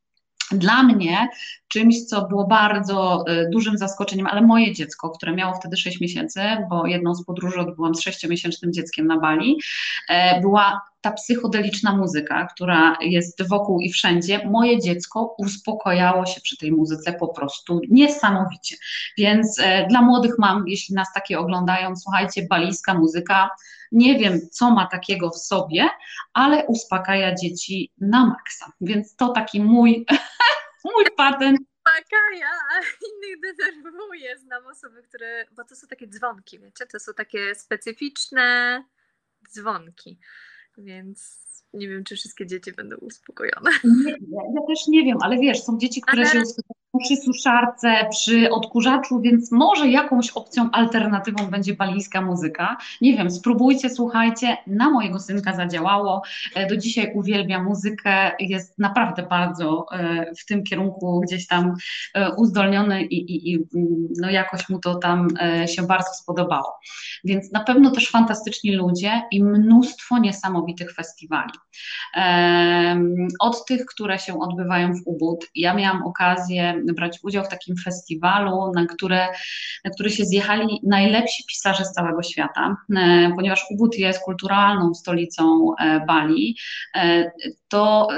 [0.52, 1.28] Dla mnie
[1.68, 6.40] czymś, co było bardzo y, dużym zaskoczeniem, ale moje dziecko, które miało wtedy 6 miesięcy,
[6.70, 9.58] bo jedną z podróży odbyłam z 6-miesięcznym dzieckiem na Bali,
[10.08, 14.46] e, była ta psychodeliczna muzyka, która jest wokół i wszędzie.
[14.46, 18.76] Moje dziecko uspokojało się przy tej muzyce po prostu niesamowicie.
[19.18, 23.50] Więc e, dla młodych mam, jeśli nas takie oglądają, słuchajcie, balijska muzyka,
[23.92, 25.88] nie wiem, co ma takiego w sobie,
[26.32, 28.72] ale uspokaja dzieci na maksa.
[28.80, 30.06] Więc to taki mój,
[30.94, 31.58] mój patent.
[31.60, 34.38] Uspokaja, innych denerwuje.
[34.38, 38.84] Znam osoby, które, bo to są takie dzwonki, wiecie, to są takie specyficzne
[39.48, 40.18] dzwonki,
[40.78, 41.42] więc
[41.74, 43.70] nie wiem, czy wszystkie dzieci będą uspokojone.
[44.04, 46.30] Nie, ja, też nie wiem, ale wiesz, są dzieci, które ale...
[46.30, 52.76] się uspokajają przy suszarce, przy odkurzaczu, więc może jakąś opcją alternatywą będzie balijska muzyka.
[53.00, 56.22] Nie wiem, spróbujcie, słuchajcie, na mojego synka zadziałało.
[56.54, 61.74] E, do dzisiaj uwielbia muzykę, jest naprawdę bardzo e, w tym kierunku gdzieś tam
[62.14, 63.58] e, uzdolniony i, i, i
[64.20, 65.28] no jakoś mu to tam
[65.66, 66.78] się bardzo spodobało.
[67.24, 71.52] Więc na pewno też fantastyczni ludzie i mnóstwo niesamowitych festiwali.
[73.40, 75.46] Od tych, które się odbywają w Ubud.
[75.54, 79.28] Ja miałam okazję brać udział w takim festiwalu, na, które,
[79.84, 85.74] na który się zjechali najlepsi pisarze z całego świata, e, ponieważ Ubud jest kulturalną stolicą
[85.78, 86.56] e, Bali,
[86.94, 87.32] e,
[87.68, 88.08] to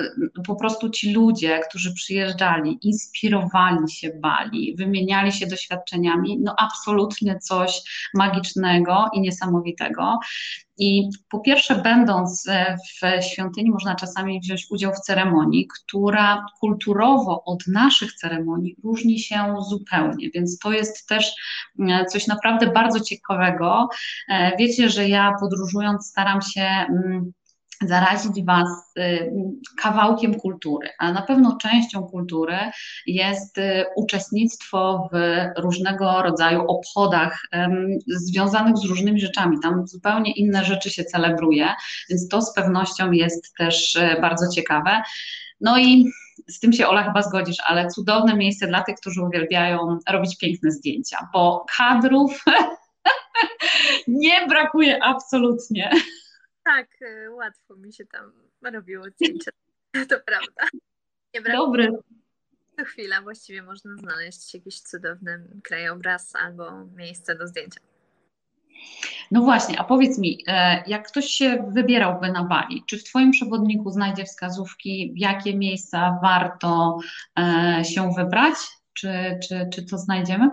[0.47, 7.83] po prostu ci ludzie, którzy przyjeżdżali, inspirowali się Bali, wymieniali się doświadczeniami, no absolutnie coś
[8.15, 10.19] magicznego i niesamowitego.
[10.79, 17.45] I po pierwsze, będąc e, w świątyni, można czasami wziąć udział w ceremonii, która kulturowo
[17.45, 21.35] od naszych ceremonii różni się zupełnie, więc to jest też
[21.89, 23.89] e, coś naprawdę bardzo ciekawego.
[24.29, 27.33] E, wiecie, że ja podróżując staram się mm,
[27.89, 28.69] zarazić Was
[28.99, 29.33] y,
[29.83, 32.57] kawałkiem kultury, a na pewno częścią kultury
[33.07, 35.17] jest y, uczestnictwo w
[35.61, 37.43] różnego rodzaju obchodach
[38.07, 39.57] związanych z różnymi rzeczami.
[39.63, 41.69] Tam zupełnie inne rzeczy się celebruje,
[42.11, 45.03] więc to z pewnością jest też y, bardzo ciekawe.
[45.61, 46.11] No i
[46.49, 50.71] z tym się Ola chyba zgodzisz, ale cudowne miejsce dla tych, którzy uwielbiają robić piękne
[50.71, 52.45] zdjęcia, bo kadrów
[54.09, 55.91] nie brakuje absolutnie.
[56.65, 59.51] Tak, y, łatwo mi się tam robiło zdjęcia.
[60.09, 60.69] To prawda.
[61.35, 61.93] Nie Dobry.
[62.79, 67.81] Co chwila właściwie można znaleźć jakiś cudowny krajobraz albo miejsce do zdjęcia.
[69.31, 73.31] No właśnie, a powiedz mi, e, jak ktoś się wybierałby na Bali, czy w Twoim
[73.31, 76.99] przewodniku znajdzie wskazówki, w jakie miejsca warto
[77.39, 78.55] e, się wybrać?
[78.93, 80.51] Czy, czy, czy to znajdziemy?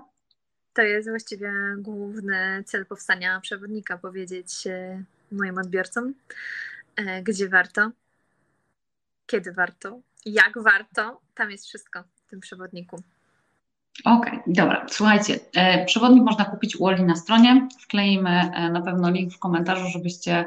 [0.73, 4.67] To jest właściwie główny cel powstania przewodnika, powiedzieć
[5.31, 6.13] moim odbiorcom,
[6.95, 7.91] e, gdzie warto,
[9.25, 11.21] kiedy warto, jak warto.
[11.35, 12.95] Tam jest wszystko w tym przewodniku.
[14.05, 14.85] Okej, okay, dobra.
[14.89, 17.67] Słuchajcie, e, przewodnik można kupić u Oli na stronie.
[17.81, 20.45] Wkleimy e, na pewno link w komentarzu, żebyście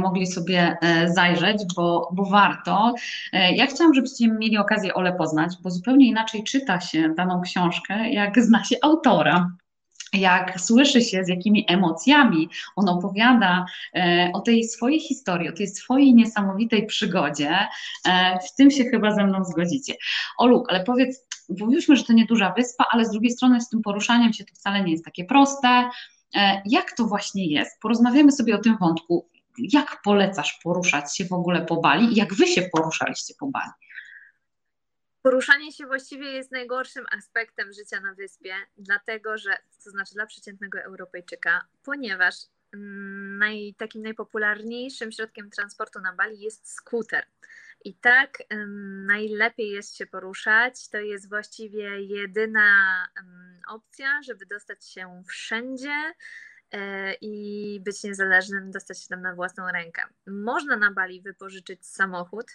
[0.00, 0.76] mogli sobie
[1.06, 2.94] zajrzeć, bo, bo warto.
[3.32, 8.42] Ja chciałam, żebyście mieli okazję Ole poznać, bo zupełnie inaczej czyta się daną książkę, jak
[8.42, 9.50] zna się autora
[10.16, 15.68] jak słyszy się, z jakimi emocjami on opowiada e, o tej swojej historii, o tej
[15.68, 17.58] swojej niesamowitej przygodzie,
[18.08, 19.94] e, w tym się chyba ze mną zgodzicie.
[20.38, 21.26] Olu, ale powiedz,
[21.60, 24.84] mówiliśmy, że to nieduża wyspa, ale z drugiej strony z tym poruszaniem się to wcale
[24.84, 25.90] nie jest takie proste.
[26.66, 27.80] Jak to właśnie jest?
[27.82, 29.28] Porozmawiamy sobie o tym wątku.
[29.58, 32.16] Jak polecasz poruszać się w ogóle po Bali?
[32.16, 33.70] Jak wy się poruszaliście po Bali?
[35.26, 39.50] Poruszanie się właściwie jest najgorszym aspektem życia na wyspie, dlatego że,
[39.84, 42.34] to znaczy dla przeciętnego Europejczyka, ponieważ
[42.74, 47.26] mm, naj, takim najpopularniejszym środkiem transportu na Bali jest skuter.
[47.84, 50.88] I tak um, najlepiej jest się poruszać.
[50.88, 52.70] To jest właściwie jedyna
[53.16, 56.12] um, opcja, żeby dostać się wszędzie
[56.72, 60.02] e, i być niezależnym, dostać się tam na własną rękę.
[60.26, 62.46] Można na Bali wypożyczyć samochód,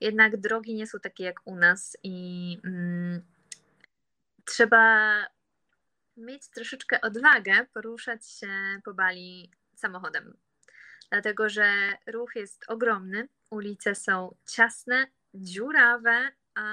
[0.00, 3.22] jednak drogi nie są takie jak u nas i mm,
[4.44, 5.26] trzeba
[6.16, 8.48] mieć troszeczkę odwagę poruszać się
[8.84, 10.36] po Bali samochodem.
[11.10, 11.72] Dlatego, że
[12.06, 16.64] ruch jest ogromny, ulice są ciasne, dziurawe, a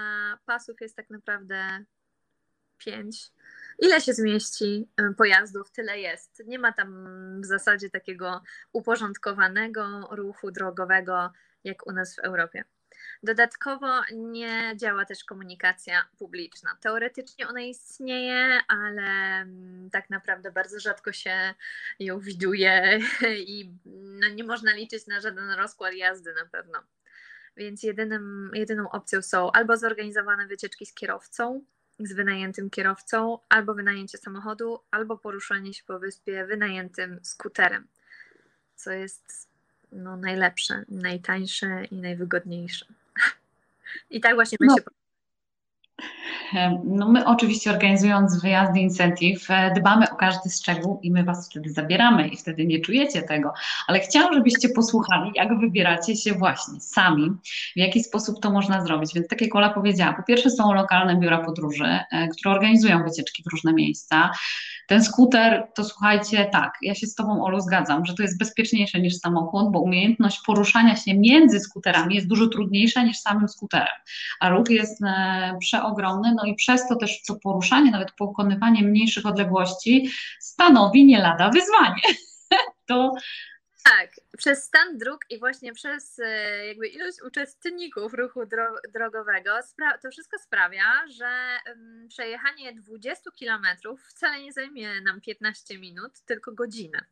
[0.46, 1.86] pasów jest tak naprawdę
[2.78, 3.32] pięć.
[3.80, 6.44] Ile się zmieści y, pojazdów, tyle jest.
[6.46, 7.08] Nie ma tam
[7.42, 8.42] w zasadzie takiego
[8.74, 11.32] uporządkowanego ruchu drogowego
[11.64, 12.64] jak u nas w Europie.
[13.24, 16.78] Dodatkowo nie działa też komunikacja publiczna.
[16.82, 21.54] Teoretycznie ona istnieje, ale mm, tak naprawdę bardzo rzadko się
[22.00, 23.00] ją widuje
[23.56, 26.84] i no nie można liczyć na żaden rozkład jazdy na pewno.
[27.58, 31.62] Więc jedynym, jedyną opcją są albo zorganizowane wycieczki z kierowcą,
[32.00, 37.88] z wynajętym kierowcą, albo wynajęcie samochodu, albo poruszanie się po wyspie wynajętym skuterem,
[38.76, 39.50] co jest
[39.92, 42.86] no, najlepsze, najtańsze i najwygodniejsze.
[44.10, 44.76] I tak właśnie my no.
[44.76, 44.84] się
[46.84, 51.70] no my oczywiście organizując wyjazdy incentive e, dbamy o każdy szczegół i my Was wtedy
[51.70, 53.54] zabieramy i wtedy nie czujecie tego,
[53.88, 57.30] ale chciałam, żebyście posłuchali, jak wybieracie się właśnie sami,
[57.76, 59.14] w jaki sposób to można zrobić.
[59.14, 63.44] Więc tak jak Ola powiedziała, po pierwsze są lokalne biura podróży, e, które organizują wycieczki
[63.44, 64.32] w różne miejsca.
[64.88, 69.00] Ten skuter, to słuchajcie, tak, ja się z Tobą, Olu, zgadzam, że to jest bezpieczniejsze
[69.00, 73.88] niż samochód, bo umiejętność poruszania się między skuterami jest dużo trudniejsza niż samym skuterem,
[74.40, 79.26] a ruch jest e, przeogromny, no i przez to też to poruszanie, nawet pokonywanie mniejszych
[79.26, 82.02] odległości stanowi nie lada wyzwanie.
[82.88, 83.14] to
[83.84, 88.40] tak, przez stan dróg i właśnie przez e, jakby ilość uczestników ruchu
[88.94, 89.52] drogowego,
[90.02, 91.60] to wszystko sprawia, że
[92.10, 93.66] przejechanie 20 km
[94.10, 97.06] wcale nie zajmie nam 15 minut, tylko godzinę.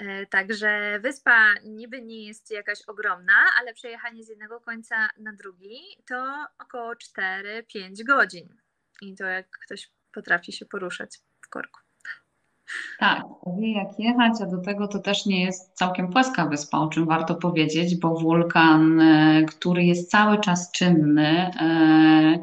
[0.00, 5.80] E, także wyspa niby nie jest jakaś ogromna, ale przejechanie z jednego końca na drugi
[6.06, 8.56] to około 4-5 godzin.
[9.02, 11.80] I to jak ktoś potrafi się poruszać w korku.
[13.00, 13.22] Tak,
[13.58, 17.06] wie jak jechać, a do tego to też nie jest całkiem płaska wyspa, o czym
[17.06, 22.38] warto powiedzieć, bo wulkan, e, który jest cały czas czynny e,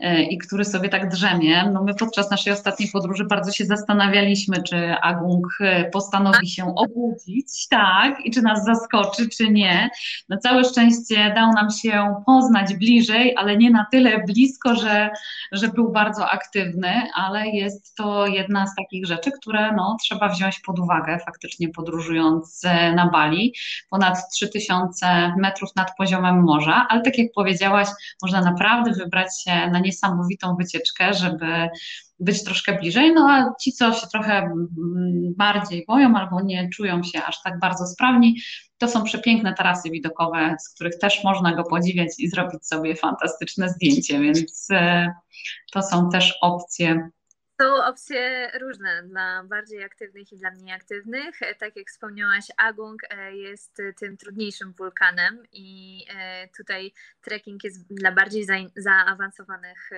[0.00, 4.62] e, i który sobie tak drzemie, no my podczas naszej ostatniej podróży bardzo się zastanawialiśmy,
[4.62, 5.46] czy Agung
[5.92, 9.90] postanowi się obudzić, tak, i czy nas zaskoczy, czy nie.
[10.28, 15.10] Na całe szczęście dał nam się poznać bliżej, ale nie na tyle blisko, że,
[15.52, 20.60] że był bardzo aktywny, ale jest to jedna z takich rzeczy, które no, trzeba wziąć
[20.60, 23.54] pod uwagę faktycznie podróżując e, na Bali.
[23.90, 27.88] Ponad 3000 metrów nad poziomem morza, ale tak jak powiedziałaś,
[28.22, 31.68] można naprawdę wybrać się na niesamowitą wycieczkę, żeby
[32.20, 34.50] być troszkę bliżej, no a ci, co się trochę
[35.36, 38.40] bardziej boją albo nie czują się aż tak bardzo sprawni,
[38.78, 43.68] to są przepiękne tarasy widokowe, z których też można go podziwiać i zrobić sobie fantastyczne
[43.68, 45.12] zdjęcie, więc e,
[45.72, 47.10] to są też opcje
[47.60, 51.40] są opcje różne dla bardziej aktywnych i dla mniej aktywnych.
[51.58, 56.92] Tak jak wspomniałaś, Agung e, jest tym trudniejszym wulkanem i e, tutaj
[57.22, 58.46] trekking jest dla bardziej
[58.76, 59.90] zaawansowanych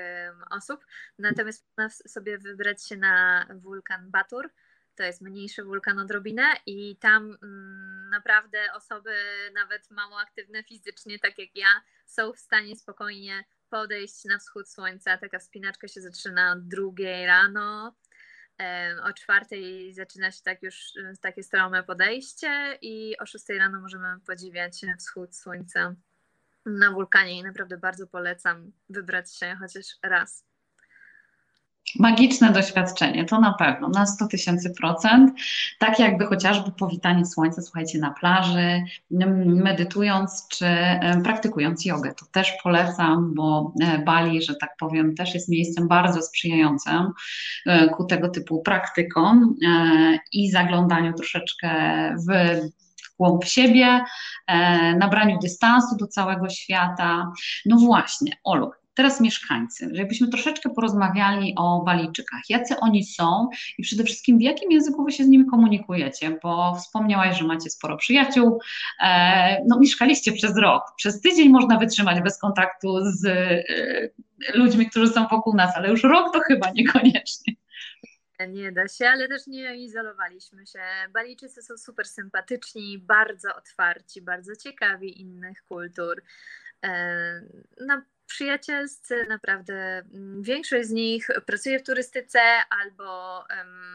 [0.50, 0.86] osób.
[1.18, 4.50] Natomiast można sobie wybrać się na wulkan Batur.
[4.96, 9.14] To jest mniejszy wulkan odrobinę i tam mm, naprawdę osoby
[9.54, 15.18] nawet mało aktywne fizycznie, tak jak ja, są w stanie spokojnie podejść na wschód słońca.
[15.18, 17.96] Taka wspinaczka się zaczyna drugiej rano.
[19.02, 24.80] O czwartej zaczyna się tak już takie strome podejście i o szóstej rano możemy podziwiać
[24.98, 25.94] wschód słońca
[26.66, 30.51] na wulkanie i naprawdę bardzo polecam wybrać się chociaż raz.
[31.98, 35.30] Magiczne doświadczenie, to na pewno, na 100 tysięcy procent.
[35.78, 38.82] Tak jakby chociażby powitanie słońca, słuchajcie, na plaży,
[39.46, 40.66] medytując czy
[41.24, 42.14] praktykując jogę.
[42.14, 47.12] To też polecam, bo e, Bali, że tak powiem, też jest miejscem bardzo sprzyjającym
[47.66, 51.68] e, ku tego typu praktykom e, i zaglądaniu troszeczkę
[52.28, 52.60] w
[53.18, 54.00] głąb siebie,
[54.98, 57.32] nabraniu dystansu do całego świata.
[57.66, 64.04] No właśnie, Olu, teraz mieszkańcy, żebyśmy troszeczkę porozmawiali o Balijczykach, jacy oni są i przede
[64.04, 68.60] wszystkim w jakim języku wy się z nimi komunikujecie, bo wspomniałaś, że macie sporo przyjaciół,
[69.00, 73.62] e, no mieszkaliście przez rok, przez tydzień można wytrzymać bez kontaktu z e,
[74.54, 77.54] ludźmi, którzy są wokół nas, ale już rok to chyba niekoniecznie.
[78.48, 80.78] Nie da się, ale też nie izolowaliśmy się.
[81.12, 86.22] Balijczycy są super sympatyczni, bardzo otwarci, bardzo ciekawi innych kultur.
[86.84, 86.90] E,
[87.86, 88.02] na
[88.32, 92.40] przyjacielscy naprawdę mm, większość z nich pracuje w turystyce
[92.70, 93.44] albo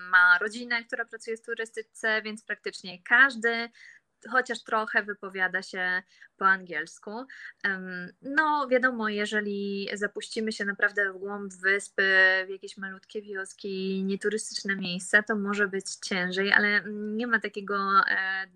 [0.10, 3.69] ma rodzinę, która pracuje w turystyce, więc praktycznie każdy
[4.32, 6.04] chociaż trochę wypowiada się
[6.38, 7.12] po angielsku.
[8.22, 12.04] No, wiadomo, jeżeli zapuścimy się naprawdę w głąb wyspy,
[12.48, 17.78] w jakieś malutkie wioski, nieturystyczne miejsca, to może być ciężej, ale nie ma takiego,
[18.10, 18.48] e,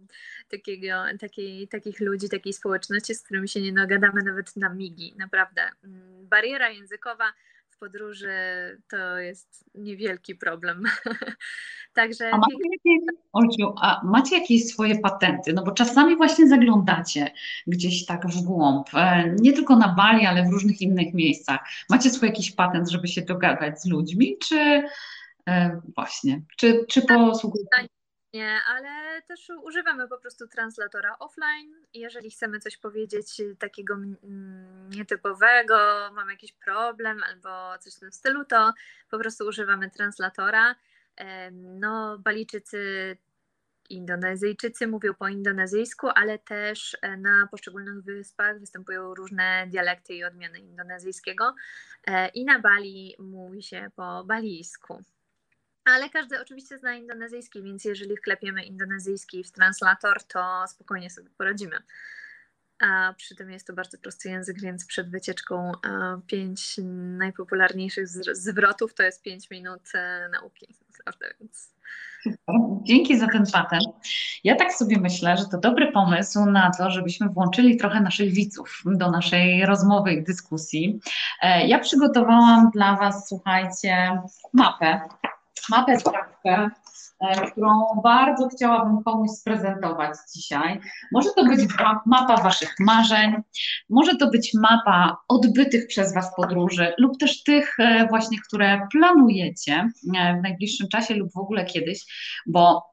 [0.50, 5.62] takiego takiej, takich ludzi, takiej społeczności, z którymi się nie dogadamy nawet na migi, naprawdę.
[5.84, 7.34] Mm, bariera językowa
[7.82, 8.32] podróży
[8.90, 10.84] to jest niewielki problem.
[11.94, 12.30] Także.
[12.34, 15.54] A macie, jakieś, Olciu, a macie jakieś swoje patenty?
[15.54, 17.32] No bo czasami właśnie zaglądacie
[17.68, 21.60] gdzieś tak w głąb, e, nie tylko na Bali, ale w różnych innych miejscach.
[21.90, 24.84] Macie swój jakiś patent, żeby się dogadać z ludźmi, czy
[25.48, 27.88] e, właśnie, czy, czy posługujecie?
[28.34, 31.86] Nie, ale też używamy po prostu translatora offline.
[31.94, 33.96] Jeżeli chcemy coś powiedzieć takiego
[34.90, 35.78] nietypowego,
[36.14, 38.74] mamy jakiś problem albo coś w tym stylu, to
[39.10, 40.76] po prostu używamy translatora.
[41.52, 43.18] No, Balijczycy,
[43.92, 50.60] Indonezyjczycy mówią po indonezyjsku, ale też e, na poszczególnych wyspach występują różne dialekty i odmiany
[50.60, 51.56] indonezyjskiego.
[52.08, 55.02] E, I na Bali mówi się po balijsku.
[55.86, 61.78] Ale każdy oczywiście zna indonezyjski, więc jeżeli wklepiemy indonezyjski w translator, to spokojnie sobie poradzimy.
[62.82, 65.72] A przy tym jest to bardzo prosty język, więc przed wycieczką
[66.28, 66.76] pięć
[67.18, 70.76] najpopularniejszych zwrotów to jest pięć minut e, nauki.
[70.98, 71.74] Naprawdę, więc...
[72.84, 73.88] Dzięki za ten patent.
[74.44, 78.82] Ja tak sobie myślę, że to dobry pomysł na to, żebyśmy włączyli trochę naszych widzów
[78.86, 81.00] do naszej rozmowy i dyskusji.
[81.42, 84.22] E, ja przygotowałam dla Was, słuchajcie,
[84.54, 85.02] mapę
[85.72, 86.70] mapę sprawkę,
[87.20, 90.80] e, którą bardzo chciałabym komuś sprezentować dzisiaj.
[91.12, 91.60] Może to być
[92.06, 93.36] mapa Waszych marzeń,
[93.90, 99.90] może to być mapa odbytych przez Was podróży lub też tych e, właśnie, które planujecie
[100.18, 102.06] e, w najbliższym czasie lub w ogóle kiedyś,
[102.48, 102.91] bo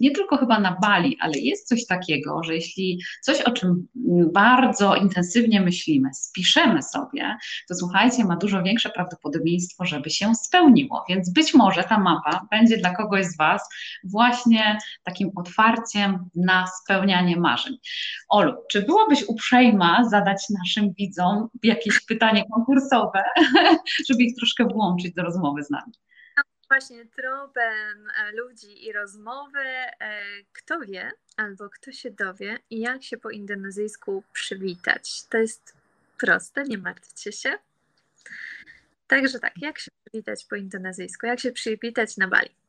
[0.00, 3.88] nie tylko chyba na Bali, ale jest coś takiego, że jeśli coś, o czym
[4.32, 7.36] bardzo intensywnie myślimy, spiszemy sobie,
[7.68, 11.04] to słuchajcie, ma dużo większe prawdopodobieństwo, żeby się spełniło.
[11.08, 13.68] Więc być może ta mapa będzie dla kogoś z Was
[14.04, 17.76] właśnie takim otwarciem na spełnianie marzeń.
[18.28, 23.22] Olu, czy byłabyś uprzejma zadać naszym widzom jakieś pytanie konkursowe,
[24.08, 25.92] żeby ich troszkę włączyć do rozmowy z nami?
[26.70, 29.92] Właśnie tropem e, ludzi i rozmowy, e,
[30.52, 35.24] kto wie albo kto się dowie, jak się po indonezyjsku przywitać.
[35.24, 35.74] To jest
[36.18, 37.58] proste, nie martwcie się.
[39.06, 42.59] Także tak, jak się przywitać po indonezyjsku, jak się przywitać na Bali.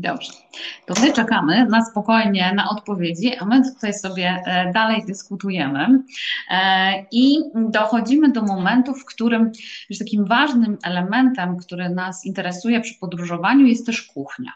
[0.00, 0.32] Dobrze.
[0.86, 6.02] To my czekamy na spokojnie na odpowiedzi, a my tutaj sobie e, dalej dyskutujemy
[6.50, 9.52] e, i dochodzimy do momentu, w którym
[9.90, 14.52] już takim ważnym elementem, który nas interesuje przy podróżowaniu jest też kuchnia.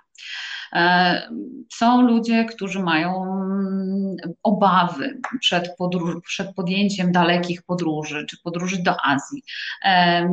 [0.72, 1.30] E,
[1.72, 8.96] są ludzie, którzy mają mm, obawy przed, podróż, przed podjęciem dalekich podróży, czy podróży do
[9.04, 9.42] Azji.
[9.84, 10.28] E,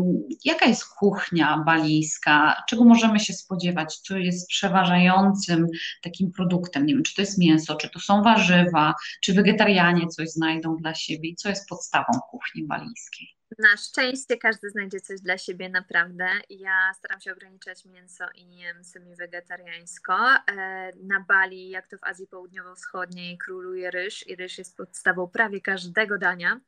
[0.46, 2.64] jaka jest kuchnia balijska?
[2.70, 3.98] Czego możemy się spodziewać?
[3.98, 5.68] Co jest przeważającym
[6.04, 6.86] takim produktem?
[6.86, 10.96] Nie wiem, czy to jest mięso, czy to są warzywa, czy wegetarianie coś znajdą dla
[10.96, 11.36] siebie?
[11.36, 13.37] Co jest podstawą kuchni balijskiej?
[13.60, 16.30] Na szczęście każdy znajdzie coś dla siebie naprawdę.
[16.50, 20.14] Ja staram się ograniczać mięso i jem semi-wegetariańsko.
[20.14, 25.62] E, na Bali, jak to w Azji Południowo-Wschodniej, króluje ryż i ryż jest podstawą prawie
[25.62, 26.60] każdego dania.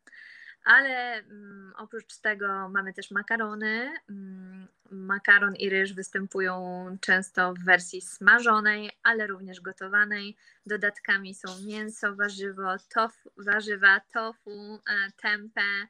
[0.63, 3.91] Ale mm, oprócz tego mamy też makarony.
[4.09, 10.37] Mm, makaron i ryż występują często w wersji smażonej, ale również gotowanej.
[10.65, 15.87] Dodatkami są mięso, warzywo, tofu, warzywa, tofu, e, tempeh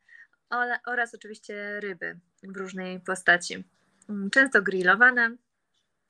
[0.85, 3.63] oraz oczywiście ryby w różnej postaci.
[4.09, 5.35] Mm, często grillowane,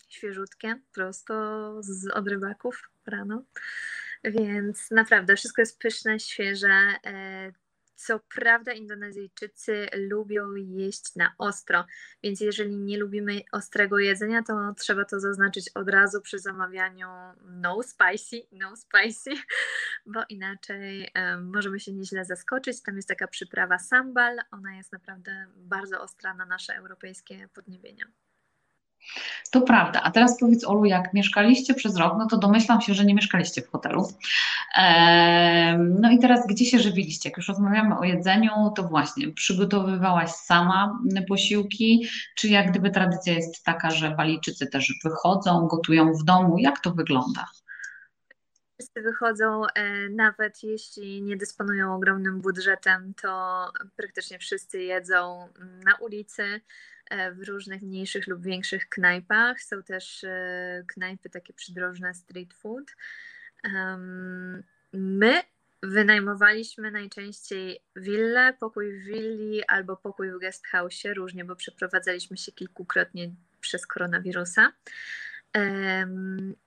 [0.09, 3.43] świeżutkie, prosto z, od rybaków rano.
[4.23, 6.93] Więc naprawdę wszystko jest pyszne, świeże.
[7.99, 11.85] Co prawda Indonezyjczycy lubią jeść na ostro,
[12.23, 17.07] więc jeżeli nie lubimy ostrego jedzenia, to trzeba to zaznaczyć od razu przy zamawianiu
[17.45, 19.31] no spicy, no spicy,
[20.13, 22.81] bo inaczej możemy się nieźle zaskoczyć.
[22.81, 28.05] Tam jest taka przyprawa sambal, ona jest naprawdę bardzo ostra na nasze europejskie podniebienia.
[29.51, 30.01] To prawda.
[30.03, 33.61] A teraz powiedz Olu, jak mieszkaliście przez rok, no to domyślam się, że nie mieszkaliście
[33.61, 34.07] w hotelu.
[35.79, 37.29] No i teraz gdzie się żywiliście?
[37.29, 43.63] Jak już rozmawiamy o jedzeniu, to właśnie przygotowywałaś sama posiłki, czy jak gdyby tradycja jest
[43.63, 46.57] taka, że Balijczycy też wychodzą, gotują w domu?
[46.57, 47.45] Jak to wygląda?
[48.79, 55.47] Wszyscy wychodzą, e, nawet jeśli nie dysponują ogromnym budżetem, to praktycznie wszyscy jedzą
[55.85, 56.61] na ulicy
[57.33, 59.61] w różnych mniejszych lub większych knajpach.
[59.61, 62.95] Są też e, knajpy takie przydrożne street food.
[64.93, 65.41] My
[65.83, 72.51] wynajmowaliśmy najczęściej willę, pokój w willi albo pokój w guest house, różnie, bo przeprowadzaliśmy się
[72.51, 73.31] kilkukrotnie
[73.61, 74.71] przez koronawirusa.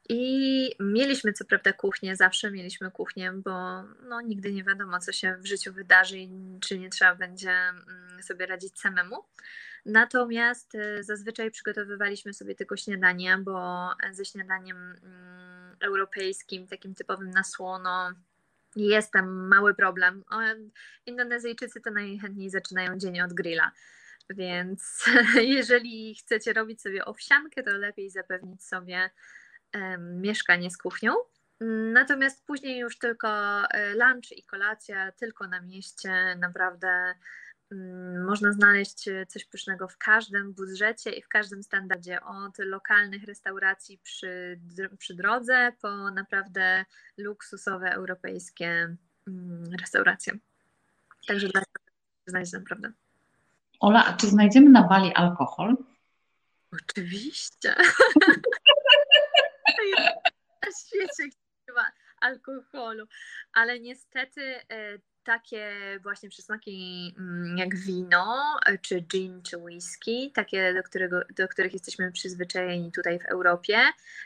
[0.08, 5.36] I mieliśmy co prawda kuchnię, zawsze mieliśmy kuchnię, bo no, nigdy nie wiadomo, co się
[5.36, 6.30] w życiu wydarzy i
[6.60, 9.24] czy nie trzeba będzie mm, sobie radzić samemu.
[9.86, 17.44] Natomiast e, zazwyczaj przygotowywaliśmy sobie tylko śniadanie, bo ze śniadaniem mm, europejskim, takim typowym na
[17.44, 18.12] słono,
[18.76, 20.24] jest tam mały problem.
[21.06, 23.72] Indonezyjczycy to najchętniej zaczynają dzień od grilla.
[24.34, 25.04] Więc
[25.56, 29.10] jeżeli chcecie robić sobie owsiankę, to lepiej zapewnić sobie
[29.98, 31.12] mieszkanie z kuchnią.
[31.92, 33.28] Natomiast później już tylko
[33.70, 37.14] e, lunch i kolacja, tylko na mieście, naprawdę
[37.72, 43.24] Mm, można znaleźć e, coś pysznego w każdym budżecie i w każdym standardzie, od lokalnych
[43.24, 44.60] restauracji przy,
[44.98, 46.84] przy drodze po naprawdę
[47.16, 48.96] luksusowe europejskie
[49.28, 50.32] mm, restauracje.
[51.26, 51.62] Także dla
[52.26, 52.92] znaleźć naprawdę.
[53.82, 55.76] Ola, a czy znajdziemy na Bali alkohol?
[56.72, 57.74] Oczywiście.
[60.62, 63.06] na świecie chyba alkoholu,
[63.52, 65.70] ale niestety e, takie
[66.02, 71.72] właśnie przysmaki mm, jak wino, e, czy gin, czy whisky, takie, do, którego, do których
[71.72, 73.78] jesteśmy przyzwyczajeni tutaj w Europie,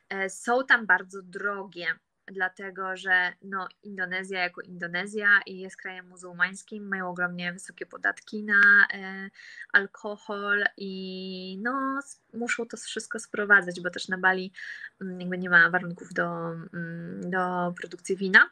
[0.09, 1.87] e, są tam bardzo drogie.
[2.33, 8.87] Dlatego, że no, Indonezja jako Indonezja i jest krajem muzułmańskim, mają ogromnie wysokie podatki na
[8.95, 9.31] e,
[9.73, 12.01] alkohol i no,
[12.35, 14.53] muszą to wszystko sprowadzać, bo też na Bali
[15.01, 18.51] mm, jakby nie ma warunków do, mm, do produkcji wina.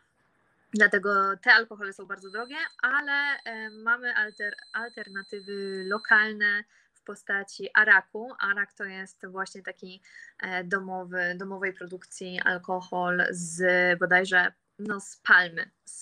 [0.75, 3.13] Dlatego te alkohole są bardzo drogie, ale
[3.45, 6.65] e, mamy alter, alternatywy lokalne
[7.05, 8.33] postaci araku.
[8.39, 10.03] Arak to jest właśnie taki
[10.43, 13.63] e, domowy, domowej produkcji alkohol z
[13.99, 15.71] bodajże no, z palmy.
[15.85, 16.01] Z,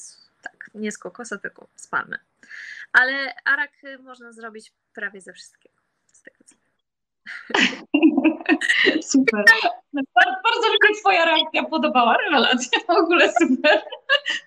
[0.00, 2.18] z, tak, nie z kokosa, tylko z palmy.
[2.92, 3.72] Ale arak
[4.02, 5.76] można zrobić prawie ze wszystkiego.
[6.06, 6.56] Z tego co
[9.12, 9.44] Super.
[10.14, 12.16] Bardzo mi się Twoja reakcja podobała.
[12.16, 13.82] Rewelacja w ogóle super.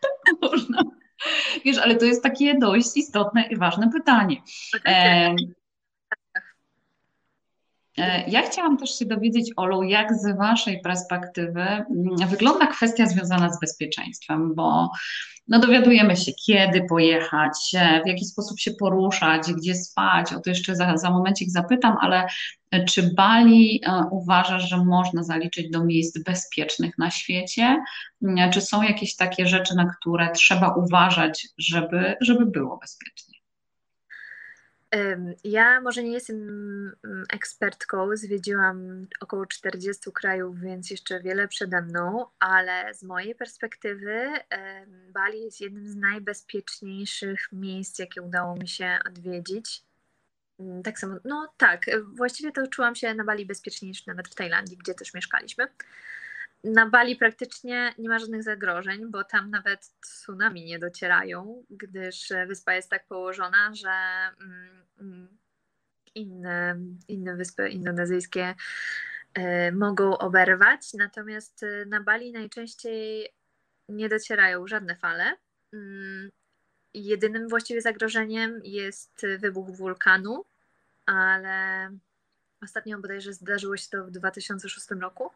[0.01, 0.83] Tak można.
[1.65, 4.35] Wiesz, ale to jest takie dość istotne i ważne pytanie.
[4.85, 5.35] E,
[8.27, 13.59] ja chciałam też się dowiedzieć, Olu, jak z Waszej perspektywy mm, wygląda kwestia związana z
[13.59, 14.89] bezpieczeństwem, bo
[15.47, 17.71] no dowiadujemy się, kiedy pojechać,
[18.05, 20.33] w jaki sposób się poruszać, gdzie spać.
[20.33, 22.27] O to jeszcze za, za momencik zapytam, ale
[22.87, 27.83] czy Bali e, uważasz, że można zaliczyć do miejsc bezpiecznych na świecie?
[28.53, 33.38] Czy są jakieś takie rzeczy, na które trzeba uważać, żeby, żeby było bezpiecznie?
[35.43, 36.37] Ja może nie jestem
[37.03, 44.29] mm, ekspertką, zwiedziłam około 40 krajów, więc jeszcze wiele przede mną, ale z mojej perspektywy
[44.87, 49.83] Bali jest jednym z najbezpieczniejszych miejsc, jakie udało mi się odwiedzić.
[50.59, 54.77] Mm, tak samo, no tak, właściwie to czułam się na Bali bezpieczniejszy nawet w Tajlandii,
[54.77, 55.67] gdzie też mieszkaliśmy
[56.63, 62.73] na Bali praktycznie nie ma żadnych zagrożeń, bo tam nawet tsunami nie docierają, gdyż wyspa
[62.73, 63.91] jest tak położona, że
[64.99, 65.37] mm,
[66.15, 68.55] inne, inne wyspy indonezyjskie
[69.33, 70.93] e, mogą oberwać.
[70.93, 73.29] Natomiast e, na Bali najczęściej
[73.89, 75.37] nie docierają żadne fale.
[75.73, 76.31] Mm,
[76.93, 80.45] jedynym właściwie zagrożeniem jest wybuch wulkanu,
[81.05, 81.89] ale
[82.63, 85.31] ostatnio bodajże zdarzyło się to w 2006 roku.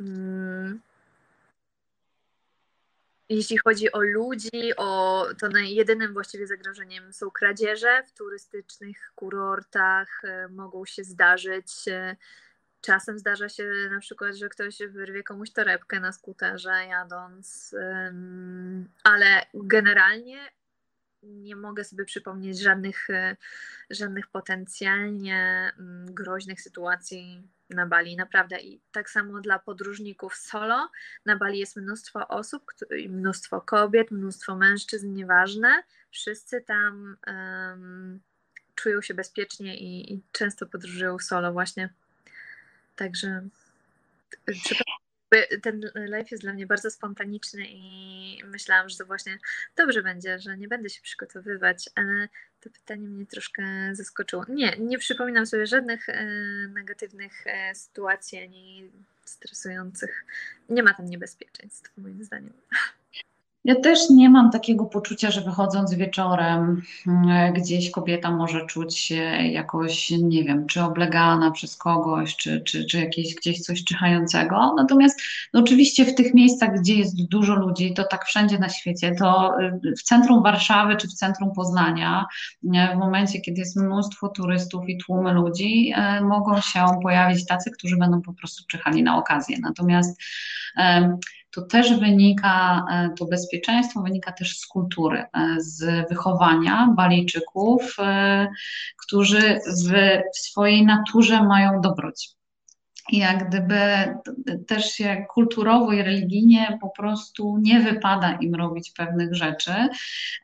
[0.00, 0.80] Mm.
[3.28, 10.24] Jeśli chodzi o ludzi, o, to jedynym właściwie zagrożeniem są kradzieże w turystycznych kurortach.
[10.24, 11.88] E, mogą się zdarzyć.
[11.88, 12.16] E,
[12.80, 17.74] czasem zdarza się na przykład, że ktoś wyrwie komuś torebkę na skuterze jadąc,
[19.04, 20.38] ale generalnie
[21.22, 23.36] nie mogę sobie przypomnieć żadnych, e,
[23.90, 27.42] żadnych potencjalnie mm, groźnych sytuacji
[27.74, 28.60] na Bali, naprawdę.
[28.60, 30.90] I tak samo dla podróżników solo.
[31.24, 32.64] Na Bali jest mnóstwo osób,
[33.08, 35.82] mnóstwo kobiet, mnóstwo mężczyzn, nieważne.
[36.10, 38.20] Wszyscy tam um,
[38.74, 41.88] czują się bezpiecznie i, i często podróżują solo właśnie.
[42.96, 43.42] Także
[45.62, 49.38] ten live jest dla mnie bardzo spontaniczny i myślałam, że to właśnie
[49.76, 52.28] dobrze będzie, że nie będę się przygotowywać, ale
[52.60, 53.62] to pytanie mnie troszkę
[53.92, 54.44] zaskoczyło.
[54.48, 56.24] Nie, nie przypominam sobie żadnych e,
[56.68, 58.90] negatywnych e, sytuacji ani
[59.24, 60.24] stresujących.
[60.68, 62.52] Nie ma tam niebezpieczeństw, moim zdaniem.
[63.64, 69.14] Ja też nie mam takiego poczucia, że wychodząc wieczorem mm, gdzieś kobieta może czuć się
[69.50, 74.74] jakoś, nie wiem, czy oblegana przez kogoś, czy, czy, czy jakieś gdzieś coś czyhającego.
[74.76, 79.14] Natomiast no oczywiście w tych miejscach, gdzie jest dużo ludzi, to tak wszędzie na świecie,
[79.18, 82.26] to y, w centrum Warszawy czy w centrum Poznania,
[82.62, 87.96] w momencie, kiedy jest mnóstwo turystów i tłumy ludzi, y, mogą się pojawić tacy, którzy
[87.96, 89.56] będą po prostu czyhali na okazję.
[89.60, 90.20] Natomiast
[91.52, 98.48] to też wynika, e, to bezpieczeństwo wynika też z kultury, e, z wychowania Balijczyków, e,
[98.96, 99.92] którzy w,
[100.34, 102.30] w swojej naturze mają dobroć.
[103.10, 103.78] I jak gdyby
[104.66, 109.72] też się kulturowo i religijnie po prostu nie wypada im robić pewnych rzeczy.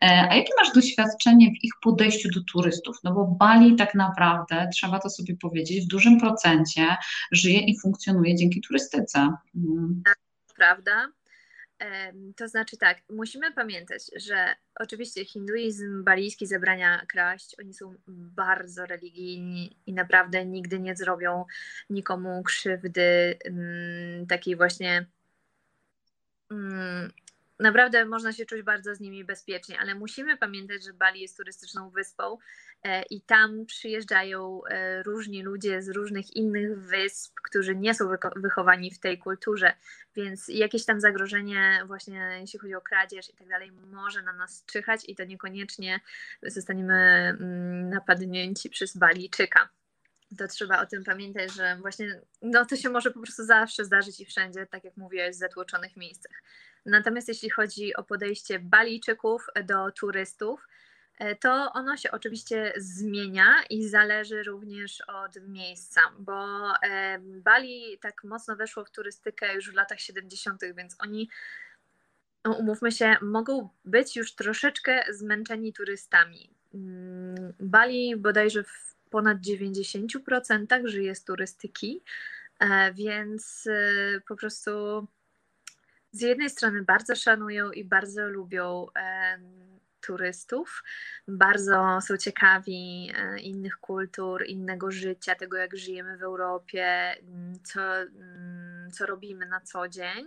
[0.00, 2.96] A jakie masz doświadczenie w ich podejściu do turystów?
[3.04, 6.96] No bo Bali tak naprawdę, trzeba to sobie powiedzieć, w dużym procencie
[7.32, 9.32] żyje i funkcjonuje dzięki turystyce.
[10.58, 11.12] Prawda?
[12.36, 19.76] To znaczy tak, musimy pamiętać, że oczywiście hinduizm balijski zabrania kraść, oni są bardzo religijni
[19.86, 21.44] i naprawdę nigdy nie zrobią
[21.90, 25.06] nikomu krzywdy mm, takiej właśnie
[26.50, 27.12] mm,
[27.60, 31.90] naprawdę można się czuć bardzo z nimi bezpiecznie, ale musimy pamiętać, że Bali jest turystyczną
[31.90, 32.38] wyspą
[32.82, 38.04] e, i tam przyjeżdżają e, różni ludzie z różnych innych wysp, którzy nie są
[38.36, 39.72] wychowani w tej kulturze,
[40.16, 44.64] więc jakieś tam zagrożenie właśnie jeśli chodzi o kradzież i tak dalej może na nas
[44.66, 46.00] czyhać i to niekoniecznie
[46.42, 49.68] zostaniemy mm, napadnięci przez Balijczyka
[50.36, 54.20] to trzeba o tym pamiętać, że właśnie no, to się może po prostu zawsze zdarzyć
[54.20, 56.42] i wszędzie, tak jak mówię, w zatłoczonych miejscach.
[56.86, 60.68] Natomiast jeśli chodzi o podejście Balijczyków do turystów,
[61.18, 68.24] e, to ono się oczywiście zmienia i zależy również od miejsca, bo e, Bali tak
[68.24, 71.28] mocno weszło w turystykę już w latach 70., więc oni,
[72.44, 76.50] no, umówmy się, mogą być już troszeczkę zmęczeni turystami.
[76.74, 82.02] Mm, Bali bodajże w ponad 90% żyje z turystyki,
[82.60, 83.68] e, więc
[84.28, 85.06] po prostu
[86.12, 88.86] z jednej strony bardzo szanują i bardzo lubią
[90.00, 90.82] turystów,
[91.28, 97.16] bardzo są ciekawi e, innych kultur, innego życia, tego jak żyjemy w Europie,
[97.64, 97.80] co,
[98.92, 100.26] co robimy na co dzień.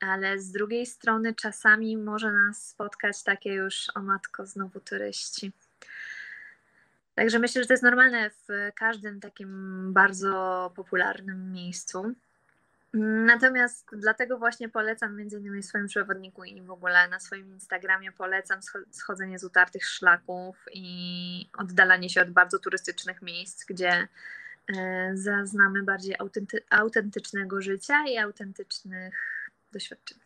[0.00, 5.52] Ale z drugiej strony czasami może nas spotkać takie już o matko znowu turyści.
[7.14, 12.14] Także myślę, że to jest normalne w każdym takim bardzo popularnym miejscu.
[12.98, 18.12] Natomiast dlatego właśnie polecam między innymi w swoim przewodniku i w ogóle na swoim Instagramie
[18.12, 24.08] polecam schodzenie z utartych szlaków i oddalanie się od bardzo turystycznych miejsc, gdzie
[24.76, 26.16] e, zaznamy bardziej
[26.70, 29.40] autentycznego życia i autentycznych
[29.72, 30.25] doświadczeń.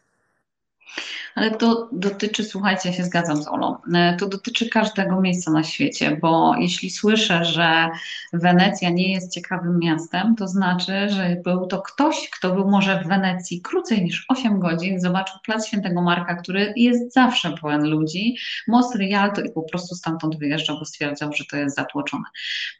[1.34, 5.62] Ale to dotyczy, słuchajcie, ja się zgadzam z Olą, e, to dotyczy każdego miejsca na
[5.62, 7.88] świecie, bo jeśli słyszę, że
[8.32, 13.08] Wenecja nie jest ciekawym miastem, to znaczy, że był to ktoś, kto był może w
[13.08, 18.36] Wenecji krócej niż 8 godzin, zobaczył plac Świętego Marka, który jest zawsze pełen ludzi,
[18.68, 22.24] most Rialto i po prostu stamtąd wyjeżdżał, bo stwierdzał, że to jest zatłoczone.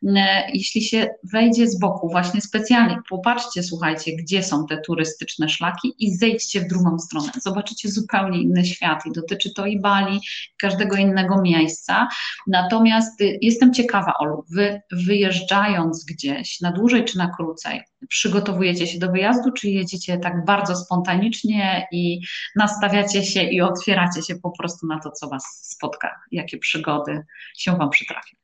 [0.07, 5.95] E, jeśli się wejdzie z boku, właśnie specjalnie, popatrzcie, słuchajcie, gdzie są te turystyczne szlaki
[5.99, 7.99] i zejdźcie w drugą stronę, zobaczycie zupełnie
[8.32, 10.20] inny świat i dotyczy to i Bali, i
[10.59, 12.09] każdego innego miejsca.
[12.46, 18.98] Natomiast y, jestem ciekawa, Olu, wy wyjeżdżając gdzieś na dłużej czy na krócej, przygotowujecie się
[18.98, 22.20] do wyjazdu, czy jedziecie tak bardzo spontanicznie i
[22.57, 27.24] nastawiacie się i otwieracie się po prostu na to, co Was spotka, jakie przygody
[27.57, 28.36] się Wam przytrafią?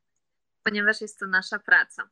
[0.62, 2.02] Ponieważ jest to nasza praca.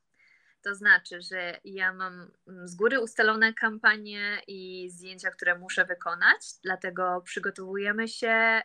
[0.64, 6.40] To znaczy, że ja mam mm, z góry ustalone kampanie i zdjęcia, które muszę wykonać,
[6.62, 8.62] dlatego przygotowujemy się e,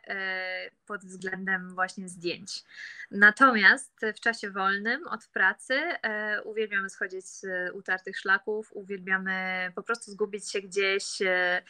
[0.85, 2.63] pod względem właśnie zdjęć.
[3.11, 10.11] Natomiast w czasie wolnym od pracy e, uwielbiamy schodzić z utartych szlaków, uwielbiamy po prostu
[10.11, 11.61] zgubić się gdzieś, e,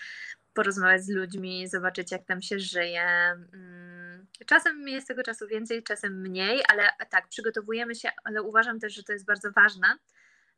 [0.53, 3.05] porozmawiać z ludźmi, zobaczyć jak tam się żyje.
[3.53, 8.93] Mm, czasem jest tego czasu więcej, czasem mniej, ale tak, przygotowujemy się, ale uważam też,
[8.93, 9.87] że to jest bardzo ważne,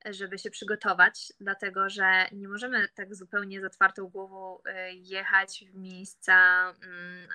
[0.05, 5.75] żeby się przygotować, dlatego że nie możemy tak zupełnie z otwartą głową y, jechać w
[5.75, 7.27] miejsca mm,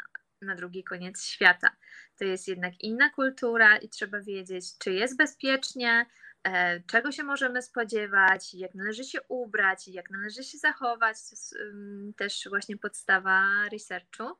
[0.42, 1.70] na drugi koniec świata.
[2.18, 6.06] To jest jednak inna kultura i trzeba wiedzieć, czy jest bezpiecznie,
[6.86, 11.16] czego się możemy spodziewać, jak należy się ubrać, jak należy się zachować.
[11.16, 11.54] To jest
[12.16, 14.36] też właśnie podstawa researchu.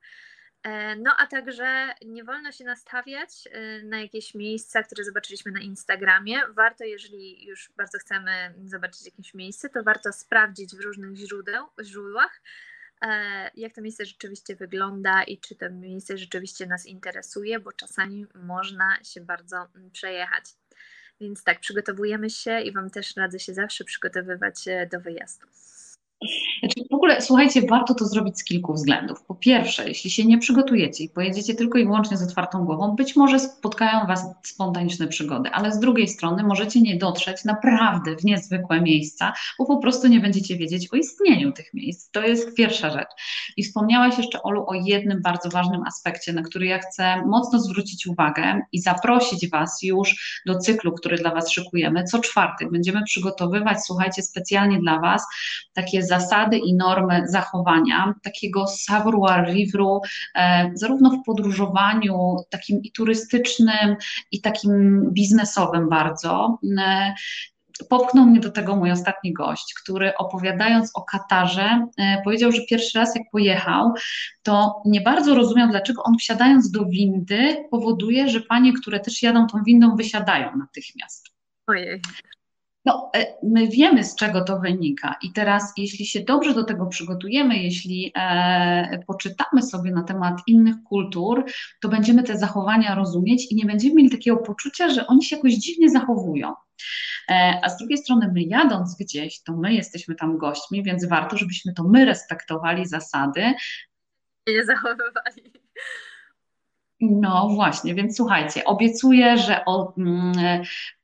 [0.66, 5.61] E, no a także nie wolno się nastawiać e, na jakieś miejsca, które zobaczyliśmy na
[5.61, 6.40] Instagramie.
[6.50, 12.42] Warto, jeżeli już bardzo chcemy zobaczyć jakieś miejsce, to warto sprawdzić w różnych źródeł, źródłach,
[13.02, 18.26] e, jak to miejsce rzeczywiście wygląda i czy to miejsce rzeczywiście nas interesuje, bo czasami
[18.34, 20.44] można się bardzo mm, przejechać.
[21.20, 25.46] Więc tak, przygotowujemy się i Wam też radzę się zawsze przygotowywać do wyjazdu.
[26.60, 29.22] Znaczy, w ogóle, słuchajcie, warto to zrobić z kilku względów.
[29.22, 33.16] Po pierwsze, jeśli się nie przygotujecie i pojedziecie tylko i wyłącznie z otwartą głową, być
[33.16, 38.80] może spotkają Was spontaniczne przygody, ale z drugiej strony możecie nie dotrzeć naprawdę w niezwykłe
[38.80, 42.10] miejsca, bo po prostu nie będziecie wiedzieć o istnieniu tych miejsc.
[42.10, 43.08] To jest pierwsza rzecz.
[43.56, 48.06] I wspomniałaś jeszcze, Olu, o jednym bardzo ważnym aspekcie, na który ja chcę mocno zwrócić
[48.06, 52.04] uwagę i zaprosić Was już do cyklu, który dla Was szykujemy.
[52.04, 55.26] Co czwartek będziemy przygotowywać, słuchajcie, specjalnie dla Was
[55.74, 60.00] takie zasady i normy zachowania, takiego savoir-vivre,
[60.34, 63.96] e, zarówno w podróżowaniu takim i turystycznym,
[64.32, 66.59] i takim biznesowym bardzo.
[66.78, 67.14] E,
[67.88, 72.98] popchnął mnie do tego mój ostatni gość, który opowiadając o Katarze, e, powiedział, że pierwszy
[72.98, 73.92] raz jak pojechał,
[74.42, 79.46] to nie bardzo rozumiał, dlaczego on wsiadając do windy powoduje, że panie, które też jadą
[79.46, 81.28] tą windą, wysiadają natychmiast.
[81.66, 82.00] Ojej.
[82.87, 86.87] No, e, my wiemy, z czego to wynika, i teraz, jeśli się dobrze do tego
[86.87, 91.45] przygotujemy, jeśli e, poczytamy sobie na temat innych kultur,
[91.80, 95.55] to będziemy te zachowania rozumieć i nie będziemy mieli takiego poczucia, że oni się jakoś
[95.55, 96.55] dziwnie zachowują.
[97.28, 101.37] E, a z drugiej strony, my jadąc gdzieś, to my jesteśmy tam gośćmi, więc warto,
[101.37, 103.55] żebyśmy to my respektowali zasady.
[104.49, 105.53] Nie zachowywali.
[107.01, 110.32] No właśnie, więc słuchajcie, obiecuję, że o mm,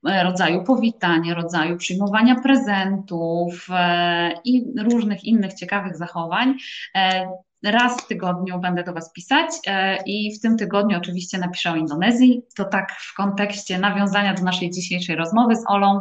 [0.09, 6.55] e, rodzaju powitania, rodzaju przyjmowania prezentów e, i różnych innych ciekawych zachowań
[6.95, 7.29] e,
[7.65, 11.77] Raz w tygodniu będę do Was pisać e, i w tym tygodniu oczywiście napiszę o
[11.77, 12.43] Indonezji.
[12.57, 16.01] To tak w kontekście nawiązania do naszej dzisiejszej rozmowy z Olą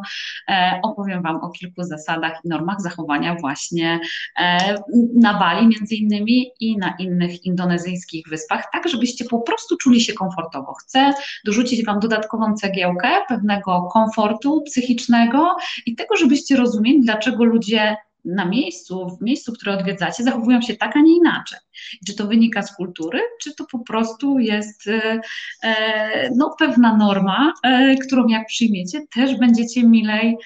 [0.50, 4.00] e, opowiem Wam o kilku zasadach i normach zachowania właśnie
[4.40, 4.76] e,
[5.16, 10.14] na Bali między innymi i na innych indonezyjskich wyspach, tak żebyście po prostu czuli się
[10.14, 10.74] komfortowo.
[10.74, 11.14] Chcę
[11.46, 15.56] dorzucić Wam dodatkową cegiełkę pewnego komfortu psychicznego
[15.86, 20.96] i tego, żebyście rozumieli, dlaczego ludzie na miejscu, w miejscu, które odwiedzacie, zachowują się tak,
[20.96, 21.60] a nie inaczej.
[22.08, 25.22] Czy to wynika z kultury, czy to po prostu jest e,
[25.64, 30.38] e, no, pewna norma, e, którą jak przyjmiecie, też będziecie milej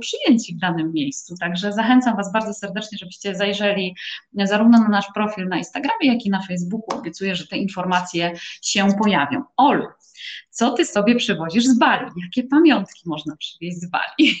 [0.00, 1.34] przyjęci w danym miejscu.
[1.40, 3.96] Także zachęcam Was bardzo serdecznie, żebyście zajrzeli
[4.32, 6.98] zarówno na nasz profil na Instagramie, jak i na Facebooku.
[6.98, 8.32] Obiecuję, że te informacje
[8.62, 9.42] się pojawią.
[9.56, 9.86] Olu,
[10.50, 12.10] co Ty sobie przywozisz z Bali?
[12.24, 14.40] Jakie pamiątki można przywieźć z Bali?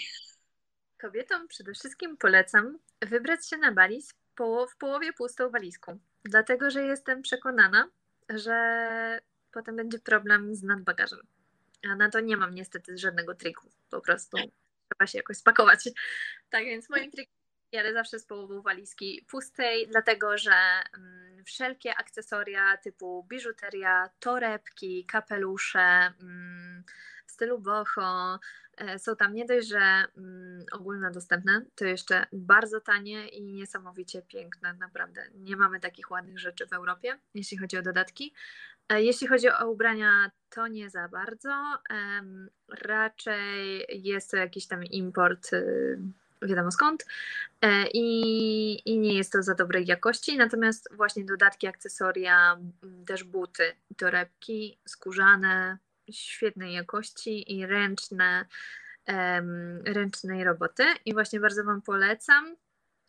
[1.00, 4.02] Kobietom przede wszystkim polecam wybrać się na Bali
[4.34, 7.90] poł w połowie pustą walizką, dlatego że jestem przekonana,
[8.28, 9.20] że
[9.52, 11.20] potem będzie problem z nadbagażem.
[11.90, 13.70] A na to nie mam niestety żadnego triku.
[13.90, 14.36] Po prostu
[14.88, 15.88] trzeba się jakoś spakować.
[16.50, 17.36] Tak więc moim trikiem
[17.72, 20.54] jadę zawsze z połową walizki pustej, dlatego że
[20.96, 26.84] mm, wszelkie akcesoria typu biżuteria, torebki, kapelusze mm,
[27.36, 28.38] stylu boho,
[28.76, 34.74] E, są tam nie dość, że mm, ogólnodostępne, to jeszcze bardzo tanie i niesamowicie piękne,
[34.74, 35.22] naprawdę.
[35.34, 38.32] Nie mamy takich ładnych rzeczy w Europie, jeśli chodzi o dodatki.
[38.88, 41.78] E, jeśli chodzi o ubrania, to nie za bardzo.
[42.68, 45.98] Raczej jest to jakiś tam import, y,
[46.42, 47.06] wiadomo skąd,
[47.62, 50.36] e, i, i nie jest to za dobrej jakości.
[50.36, 52.56] Natomiast właśnie dodatki, akcesoria,
[53.06, 55.78] też buty, torebki skórzane,
[56.10, 58.46] świetnej jakości i ręczne,
[59.08, 60.84] um, ręcznej roboty.
[61.04, 62.56] I właśnie bardzo Wam polecam,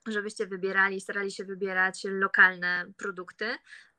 [0.08, 3.46] żebyście wybierali, starali się wybierać lokalne produkty,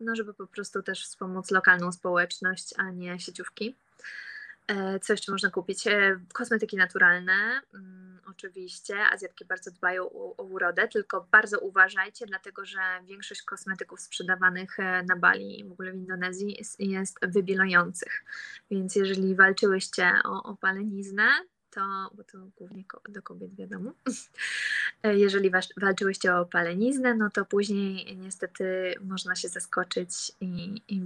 [0.01, 3.77] no żeby po prostu też wspomóc lokalną społeczność, a nie sieciówki.
[4.69, 5.87] E, co jeszcze można kupić?
[5.87, 8.97] E, kosmetyki naturalne, mm, oczywiście.
[9.13, 15.17] Azjatki bardzo dbają o, urodę, tylko bardzo uważajcie, dlatego że większość kosmetyków sprzedawanych e, na
[15.17, 18.25] Bali i w ogóle w Indonezji jest, wybielających.
[18.71, 21.29] Więc jeżeli walczyłyście o, o paleniznę,
[21.71, 21.81] to,
[22.15, 23.93] bo to głównie do kobiet wiadomo,
[25.05, 31.03] jeżeli walczyłyście o paleniznę, no to później niestety można się zaskoczyć i, i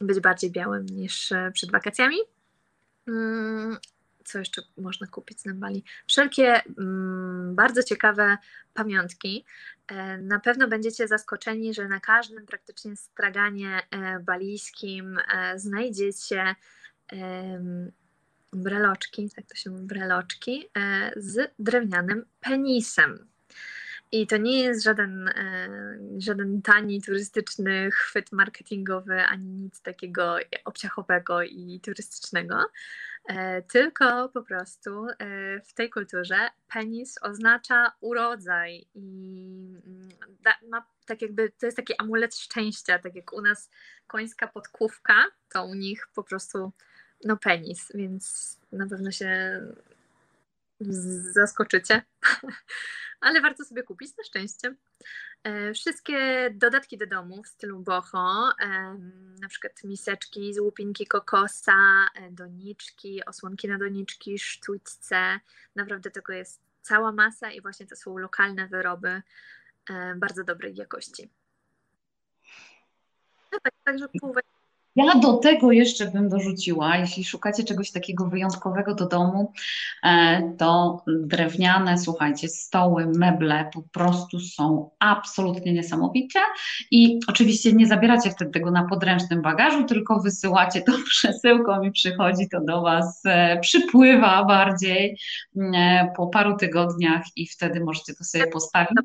[0.00, 2.16] być bardziej białym niż przed wakacjami.
[3.08, 3.76] Mm,
[4.24, 5.84] co jeszcze można kupić na Bali?
[6.06, 8.36] Wszelkie mm, bardzo ciekawe
[8.74, 9.44] pamiątki.
[9.88, 16.54] E, na pewno będziecie zaskoczeni, że na każdym praktycznie straganie e, balijskim e, znajdziecie
[18.52, 20.68] breloczki, tak to się mówi, breloczki
[21.16, 23.28] z drewnianym penisem.
[24.14, 25.30] I to nie jest żaden,
[26.18, 32.56] żaden tani turystyczny chwyt marketingowy, ani nic takiego obciachowego i turystycznego,
[33.24, 40.08] E, tylko po prostu e, w tej kulturze penis oznacza urodzaj i mm,
[40.68, 43.70] ma tak jakby, to jest taki amulet szczęścia, tak jak u nas
[44.06, 46.72] końska podkówka, to u nich po prostu
[47.24, 49.60] no penis, więc na pewno się
[51.32, 52.02] zaskoczycie,
[53.20, 54.74] ale warto sobie kupić na szczęście.
[55.44, 58.52] E, wszystkie dodatki do domu w stylu boho,
[59.40, 65.40] na przykład miseczki z łupinki kokosa, e, doniczki, osłonki na doniczki, sztućce,
[65.76, 69.22] naprawdę tego jest cała masa i właśnie to są lokalne wyroby
[69.90, 71.30] e, bardzo dobrej jakości.
[73.52, 74.34] No tak, także pół
[74.96, 79.52] ja do tego jeszcze bym dorzuciła, jeśli szukacie czegoś takiego wyjątkowego do domu,
[80.02, 86.38] e, to drewniane, słuchajcie, stoły, meble po prostu są absolutnie niesamowicie
[86.90, 92.48] i oczywiście nie zabieracie wtedy tego na podręcznym bagażu, tylko wysyłacie to przesyłką i przychodzi
[92.48, 95.18] to do Was, e, przypływa bardziej
[95.56, 98.98] e, po paru tygodniach i wtedy możecie to sobie postawić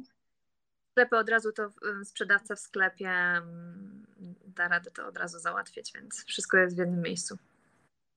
[0.99, 1.69] sklepy od razu to
[2.03, 3.11] sprzedawca w sklepie
[4.55, 7.37] da radę to od razu załatwić, więc wszystko jest w jednym miejscu.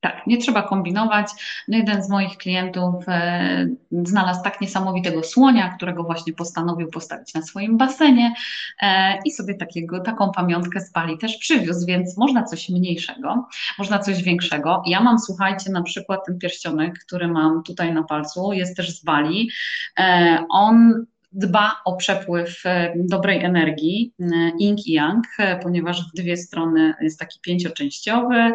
[0.00, 1.26] Tak, nie trzeba kombinować.
[1.68, 3.66] No jeden z moich klientów e,
[4.02, 8.34] znalazł tak niesamowitego słonia, którego właśnie postanowił postawić na swoim basenie
[8.82, 13.98] e, i sobie takiego, taką pamiątkę z Bali też przywiózł, więc można coś mniejszego, można
[13.98, 14.82] coś większego.
[14.86, 19.04] Ja mam, słuchajcie, na przykład ten pierścionek, który mam tutaj na palcu, jest też z
[19.04, 19.50] Bali.
[19.98, 24.24] E, on dba o przepływ e, dobrej energii, e,
[24.58, 28.52] yin i yang, e, ponieważ w dwie strony jest taki pięcioczęściowy,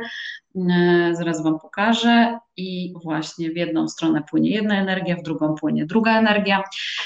[1.12, 6.20] zaraz Wam pokażę i właśnie w jedną stronę płynie jedna energia, w drugą płynie druga
[6.20, 6.64] energia,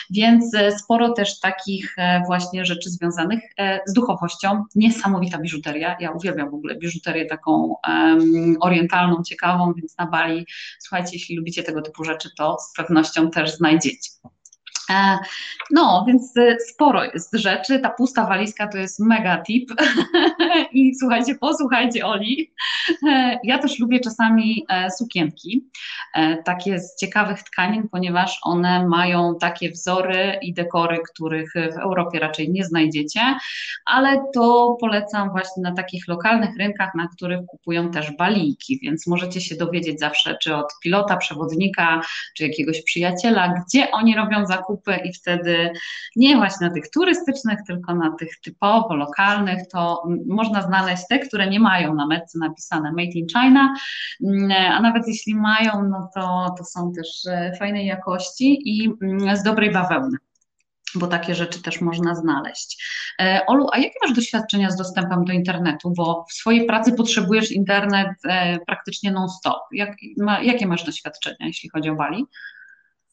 [0.10, 1.96] więc sporo też takich
[2.28, 3.40] właśnie rzeczy związanych
[3.86, 10.06] z duchowością, niesamowita biżuteria, ja uwielbiam w ogóle biżuterię taką um, orientalną, ciekawą, więc na
[10.06, 10.46] Bali,
[10.80, 14.10] słuchajcie, jeśli lubicie tego typu rzeczy, to z pewnością też znajdziecie.
[14.92, 15.20] E,
[15.72, 17.80] no, więc e, sporo jest rzeczy.
[17.80, 19.70] Ta pusta walizka to jest mega tip.
[20.74, 22.54] I słuchajcie, posłuchajcie Oli.
[23.08, 24.66] E, ja też lubię czasami
[24.98, 25.66] sukienki,
[26.46, 32.52] takie z ciekawych tkanin, ponieważ one mają takie wzory i dekory, których w Europie raczej
[32.52, 33.22] nie znajdziecie,
[33.86, 39.42] ale to polecam właśnie na takich lokalnych rynkach, na których kupują też balijki, więc możecie
[39.42, 42.02] się dowiedzieć zawsze, czy od pilota, przewodnika,
[42.38, 45.74] czy jakiegoś przyjaciela, gdzie oni robią zakupy i wtedy
[46.16, 51.50] nie właśnie na tych turystycznych, tylko na tych typowo lokalnych, to można znaleźć te, które
[51.50, 53.76] nie mają na metce napisane Made in China,
[54.24, 59.38] mm, a nawet jeśli mają, no to, to są też e, fajnej jakości i mm,
[59.38, 60.18] z dobrej bawełny
[60.96, 62.84] bo takie rzeczy też można znaleźć.
[63.22, 65.94] E, Olu, a jakie masz doświadczenia z dostępem do internetu?
[65.98, 69.62] Bo w swojej pracy potrzebujesz internet e, praktycznie non-stop.
[69.72, 72.26] Jak, ma, jakie masz doświadczenia, jeśli chodzi o Bali?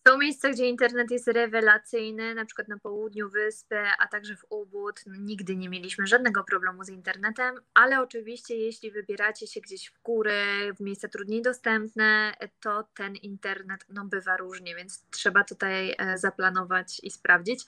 [0.08, 5.00] Są miejsca, gdzie internet jest rewelacyjny, na przykład na południu wyspy, a także w Ubud.
[5.06, 10.40] Nigdy nie mieliśmy żadnego problemu z internetem, ale oczywiście jeśli wybieracie się gdzieś w góry,
[10.76, 17.00] w miejsca trudniej dostępne, to ten internet no, bywa różnie, więc trzeba tutaj e, zaplanować
[17.02, 17.64] i sprawdzić.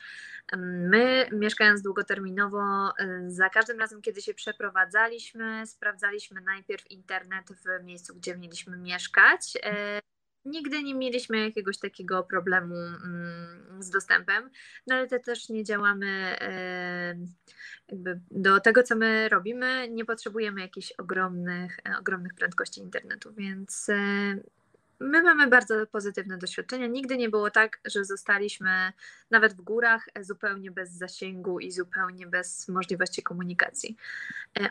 [0.56, 8.14] My, mieszkając długoterminowo, e, za każdym razem, kiedy się przeprowadzaliśmy, sprawdzaliśmy najpierw internet w miejscu,
[8.14, 10.00] gdzie mieliśmy mieszkać e,
[10.44, 14.50] Nigdy nie mieliśmy jakiegoś takiego problemu mm, z dostępem,
[14.86, 16.36] no ale też nie działamy
[17.90, 23.88] jakby do tego, co my robimy, nie potrzebujemy jakichś ogromnych, e, ogromnych prędkości internetu, więc
[23.88, 23.94] e,
[25.00, 26.86] my mamy bardzo pozytywne doświadczenia.
[26.86, 28.92] Nigdy nie było tak, że zostaliśmy
[29.30, 33.96] nawet w górach e, zupełnie bez zasięgu i zupełnie bez możliwości komunikacji.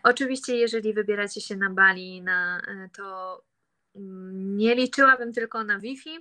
[0.04, 2.62] Oczywiście, jeżeli wybieracie się na Bali, na,
[2.98, 3.42] to
[4.34, 6.20] nie liczyłabym tylko na Wi-Fi.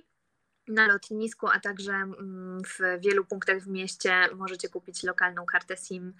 [0.67, 6.13] Na lotnisku, a także mm, w wielu punktach w mieście możecie kupić lokalną kartę SIM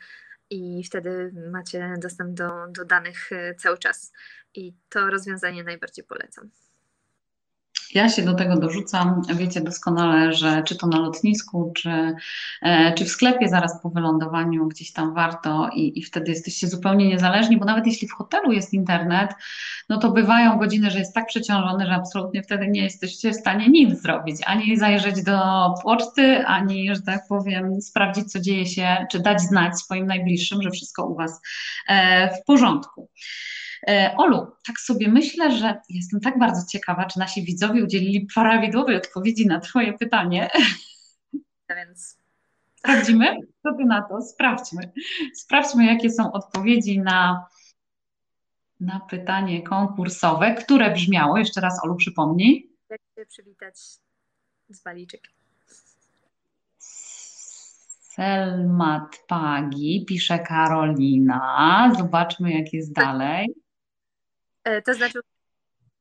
[0.49, 4.13] i wtedy macie dostęp do, do danych e, cały czas.
[4.53, 6.49] I to rozwiązanie najbardziej polecam.
[7.93, 9.21] Ja się do tego dorzucam.
[9.35, 12.15] Wiecie doskonale, że czy to na lotnisku, czy,
[12.61, 17.07] e, czy w sklepie zaraz po wylądowaniu gdzieś tam warto i, i wtedy jesteście zupełnie
[17.07, 19.31] niezależni, bo nawet jeśli w hotelu jest internet,
[19.89, 23.67] no to bywają godziny, że jest tak przeciążony, że absolutnie wtedy nie jesteście w stanie
[23.69, 25.39] nic zrobić, ani zajrzeć do
[25.83, 30.71] poczty, ani, że tak powiem, sprawdzić, co dzieje się, czy dać znać swoim najbliższym, że
[30.71, 31.41] wszystko u Was
[31.87, 33.09] e, w porządku.
[33.87, 38.95] E, Olu, tak sobie myślę, że jestem tak bardzo ciekawa, czy nasi widzowie udzielili prawidłowej
[38.95, 40.49] odpowiedzi na Twoje pytanie.
[41.69, 42.19] Więc
[42.79, 43.37] Sprawdzimy?
[43.63, 44.21] Co Ty na to?
[44.21, 44.91] Sprawdźmy.
[45.33, 47.47] Sprawdźmy, jakie są odpowiedzi na,
[48.79, 52.69] na pytanie konkursowe, które brzmiało, jeszcze raz Olu przypomnij.
[52.89, 53.77] jak się przywitać
[54.69, 55.21] z Baliczyk?
[57.99, 61.93] Selmat Pagi, pisze Karolina.
[61.97, 63.47] Zobaczmy, jak jest dalej.
[64.63, 65.19] E, To znaczy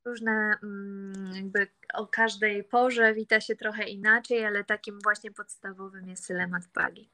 [0.04, 6.30] różne, mm, jakby o każdej porze wita się trochę inaczej, ale takim właśnie podstawowym jest
[6.30, 7.08] Lemat Pagi.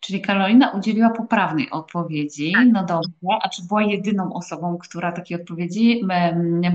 [0.00, 2.52] Czyli Karolina udzieliła poprawnej odpowiedzi.
[2.52, 2.66] Tak.
[2.72, 3.10] No dobrze,
[3.42, 6.02] a czy była jedyną osobą, która takiej odpowiedzi?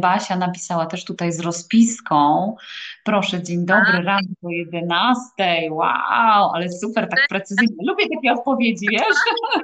[0.01, 2.55] Basia napisała też tutaj z rozpiską.
[3.03, 4.05] Proszę, dzień dobry, Tak.
[4.05, 5.23] rano do 11.
[5.71, 7.75] Wow, ale super, tak precyzyjnie.
[7.87, 9.03] Lubię takie odpowiedzi, wiesz?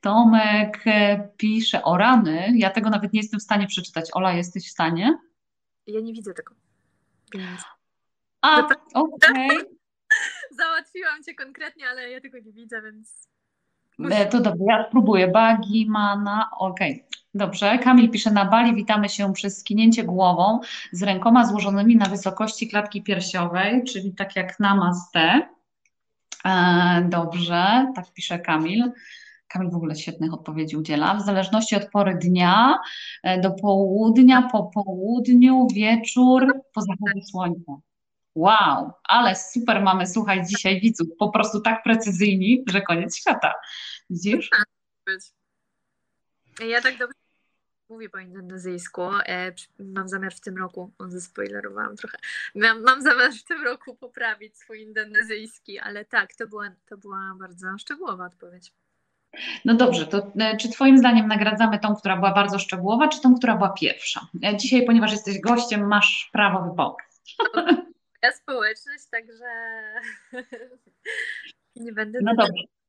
[0.00, 2.52] Tomek e, pisze o rany.
[2.56, 4.10] Ja tego nawet nie jestem w stanie przeczytać.
[4.12, 5.18] Ola, jesteś w stanie?
[5.86, 6.54] Ja nie widzę tego.
[7.34, 7.60] Więc
[8.40, 9.50] A, No to- okej.
[10.58, 13.30] załatwiłam cię konkretnie, ale ja tego nie widzę, więc
[14.10, 15.28] E, To dobrze, ja spróbuję.
[15.28, 17.04] Bagi, mana, okej.
[17.34, 17.78] Dobrze.
[17.78, 20.60] Kamil pisze na Bali, witamy się przez skinięcie głową
[20.92, 25.48] z rękoma złożonymi na wysokości klatki piersiowej, czyli tak jak namaste.
[27.08, 28.92] Dobrze, tak pisze Kamil.
[29.50, 31.14] Kamil w ogóle świetnych odpowiedzi udziela.
[31.14, 32.78] W zależności od pory dnia,
[33.22, 37.72] e, do południa, po południu, wieczór, po zachodzie słońca.
[38.34, 43.52] Wow, ale super mamy, słuchaj, dzisiaj widzów, po prostu tak precyzyjni, że koniec świata.
[44.10, 44.50] Widzisz?
[45.06, 45.32] być.
[46.68, 47.20] Ja tak dobrze
[47.90, 49.02] mówię po indonezyjsku.
[49.02, 52.18] E, mam zamiar w tym roku, o, zaspoilerowałam trochę,
[52.54, 57.34] mam, mam zamiar w tym roku poprawić swój indonezyjski, ale tak, to była, to była
[57.38, 58.72] bardzo szczegółowa odpowiedź.
[59.64, 63.34] No dobrze, to e, czy Twoim zdaniem nagradzamy tą, która była bardzo szczegółowa, czy tą,
[63.34, 64.20] która była pierwsza?
[64.44, 66.96] E, Dzisiaj, ponieważ jesteś gościem, masz prawo wyboru.
[68.22, 69.44] Ja społeczność, także
[71.76, 72.79] nie będę No dobrze.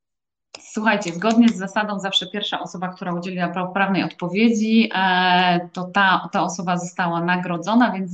[0.63, 6.43] Słuchajcie, zgodnie z zasadą zawsze pierwsza osoba, która udzieliła poprawnej odpowiedzi, e, to ta, ta
[6.43, 8.11] osoba została nagrodzona, więc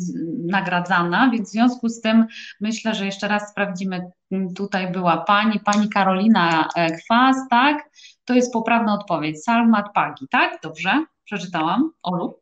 [0.48, 2.28] nagradzana, więc w związku z tym
[2.62, 4.12] myślę, że jeszcze raz sprawdzimy.
[4.56, 7.90] Tutaj była pani, pani Karolina e, Kwas, tak?
[8.26, 9.44] To jest poprawna odpowiedź.
[9.44, 10.60] Salmat Pagi, tak?
[10.64, 11.06] Dobrze?
[11.24, 11.92] Przeczytałam.
[12.04, 12.40] Olu?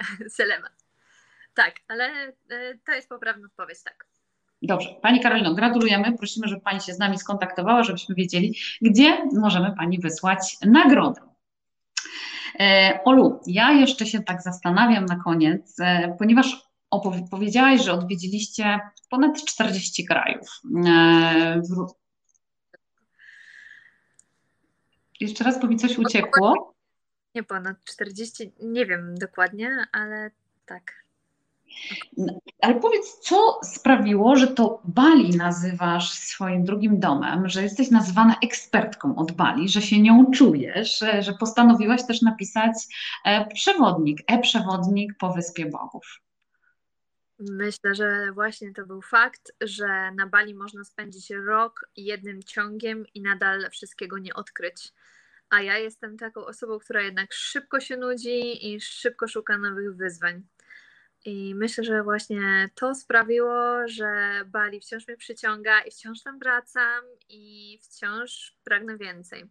[0.36, 0.72] Selemat.
[1.54, 2.04] Tak, ale
[2.50, 4.13] e, to jest poprawna odpowiedź, tak.
[4.66, 4.94] Dobrze.
[5.02, 6.18] Pani Karolino, gratulujemy.
[6.18, 11.20] Prosimy, żeby Pani się z nami skontaktowała, żebyśmy wiedzieli, gdzie możemy Pani wysłać nagrodę.
[12.60, 16.64] E, Olu, ja jeszcze się tak zastanawiam na koniec, e, ponieważ
[17.30, 20.48] powiedziałaś, że odwiedziliście ponad 40 krajów.
[20.86, 21.62] E.
[25.20, 26.74] Jeszcze raz, bo mi coś uciekło.
[27.34, 30.30] Nie ponad 40, nie wiem dokładnie, ale
[30.66, 31.03] tak.
[32.60, 39.16] Ale powiedz, co sprawiło, że to Bali nazywasz swoim drugim domem, że jesteś nazywana ekspertką
[39.16, 42.74] od Bali, że się nią czujesz, że, postanowiłaś też napisać
[43.24, 46.20] e, przewodnik, e-przewodnik po Wyspie Bogów.
[47.38, 53.22] Myślę, że właśnie to był fakt, że na Bali można spędzić rok jednym ciągiem i
[53.22, 54.92] nadal wszystkiego nie odkryć.
[55.50, 60.42] A ja jestem taką osobą, która jednak szybko się nudzi i szybko szuka nowych wyzwań.
[61.24, 67.04] I myślę, że właśnie to sprawiło, że Bali wciąż mnie przyciąga i wciąż tam wracam
[67.28, 69.44] i wciąż pragnę więcej.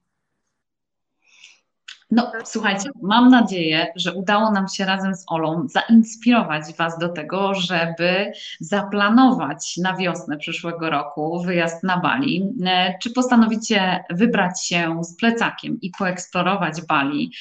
[2.15, 7.53] No, słuchajcie, mam nadzieję, że udało nam się razem z Olą zainspirować Was do tego,
[7.53, 12.49] żeby zaplanować na wiosnę przyszłego roku wyjazd na Bali.
[12.65, 17.31] E, Czy postanowicie wybrać się z plecakiem i poeksplorować Bali,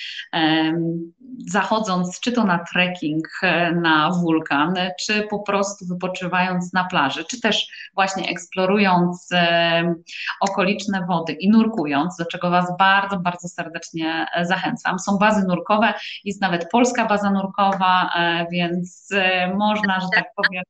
[1.47, 7.41] zachodząc czy to na trekking e, na wulkan, czy po prostu wypoczywając na plaży, czy
[7.41, 10.03] też właśnie eksplorując em,
[10.41, 14.99] okoliczne wody i nurkując, do czego Was bardzo, bardzo serdecznie e, zachęcam.
[14.99, 15.95] Są bazy nurkowe,
[16.25, 20.63] jest nawet polska baza nurkowa, e, więc e, można, że tak powiem,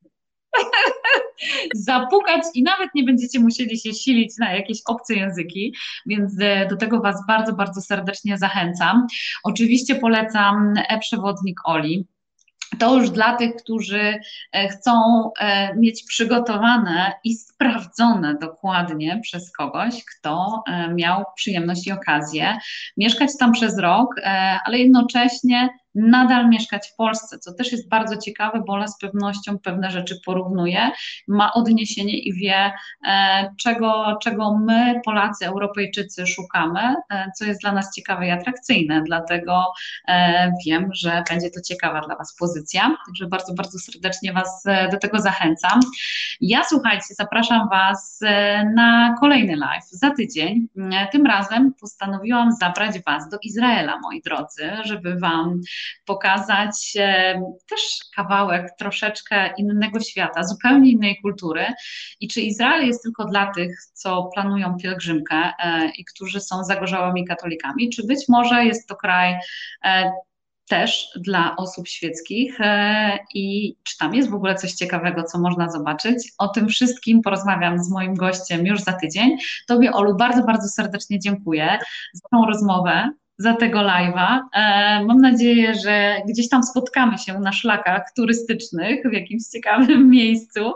[1.75, 5.75] zapukać i nawet nie będziecie musieli się silić na jakieś obce języki,
[6.07, 9.07] więc e, do tego Was bardzo, bardzo serdecznie zachęcam.
[9.45, 12.07] Oczywiście polecam e-przewodnik Oli.
[12.79, 14.21] To już dla tych, którzy
[14.53, 14.93] e, chcą
[15.39, 22.59] e, mieć przygotowane i sprawdzone dokładnie przez kogoś, kto e, miał przyjemność i okazję
[22.97, 24.15] mieszkać tam przez rok,
[24.65, 29.59] ale jednocześnie nadal mieszkać w Polsce, co też jest bardzo ciekawe, bo Ola z pewnością
[29.59, 30.91] pewne rzeczy porównuje,
[31.29, 32.73] ma odniesienie i wie,
[33.07, 39.03] e, czego, czego my, Polacy, Europejczycy szukamy, e, co jest dla nas ciekawe i atrakcyjne,
[39.07, 39.65] dlatego
[40.09, 44.99] e, wiem, że będzie to ciekawa dla Was pozycja, także bardzo, bardzo serdecznie Was do
[44.99, 45.81] tego zachęcam.
[46.41, 48.21] Ja słuchajcie, zapraszam Was
[48.75, 50.69] na kolejny live za tydzień.
[51.13, 55.61] Tym razem postanowiłam zabrać Was do Izraela, moi drodzy, żeby Wam
[56.05, 56.93] pokazać
[57.71, 57.81] też
[58.17, 61.67] kawałek troszeczkę innego świata, zupełnie innej kultury.
[62.21, 67.27] I czy Izrael jest tylko dla tych, co planują pielgrzymkę e, i którzy są zagorzałymi
[67.27, 69.39] katolikami, czy być może jest to kraj
[69.85, 70.13] e,
[70.69, 75.71] też dla osób świeckich e, i czy tam jest w ogóle coś ciekawego, co można
[75.71, 76.33] zobaczyć.
[76.39, 79.37] O tym wszystkim porozmawiam z moim gościem już za tydzień.
[79.69, 81.79] Tobie, Olu, bardzo, bardzo serdecznie dziękuję
[82.15, 84.41] za tą rozmowę za tego live'a.
[84.53, 90.73] E, mam nadzieję, że gdzieś tam spotkamy się na szlakach turystycznych w jakimś ciekawym miejscu.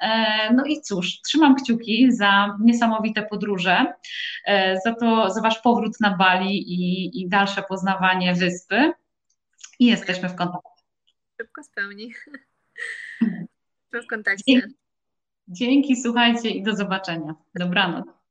[0.00, 3.86] E, no i cóż, trzymam kciuki za niesamowite podróże,
[4.46, 8.92] e, za to, za Wasz powrót na Bali i, i dalsze poznawanie wyspy.
[9.78, 10.82] I jesteśmy w kontakcie.
[11.40, 12.12] Szybko spełni.
[14.04, 14.62] w kontakcie.
[15.48, 17.34] Dzięki, słuchajcie i do zobaczenia.
[17.54, 18.21] Dobranoc.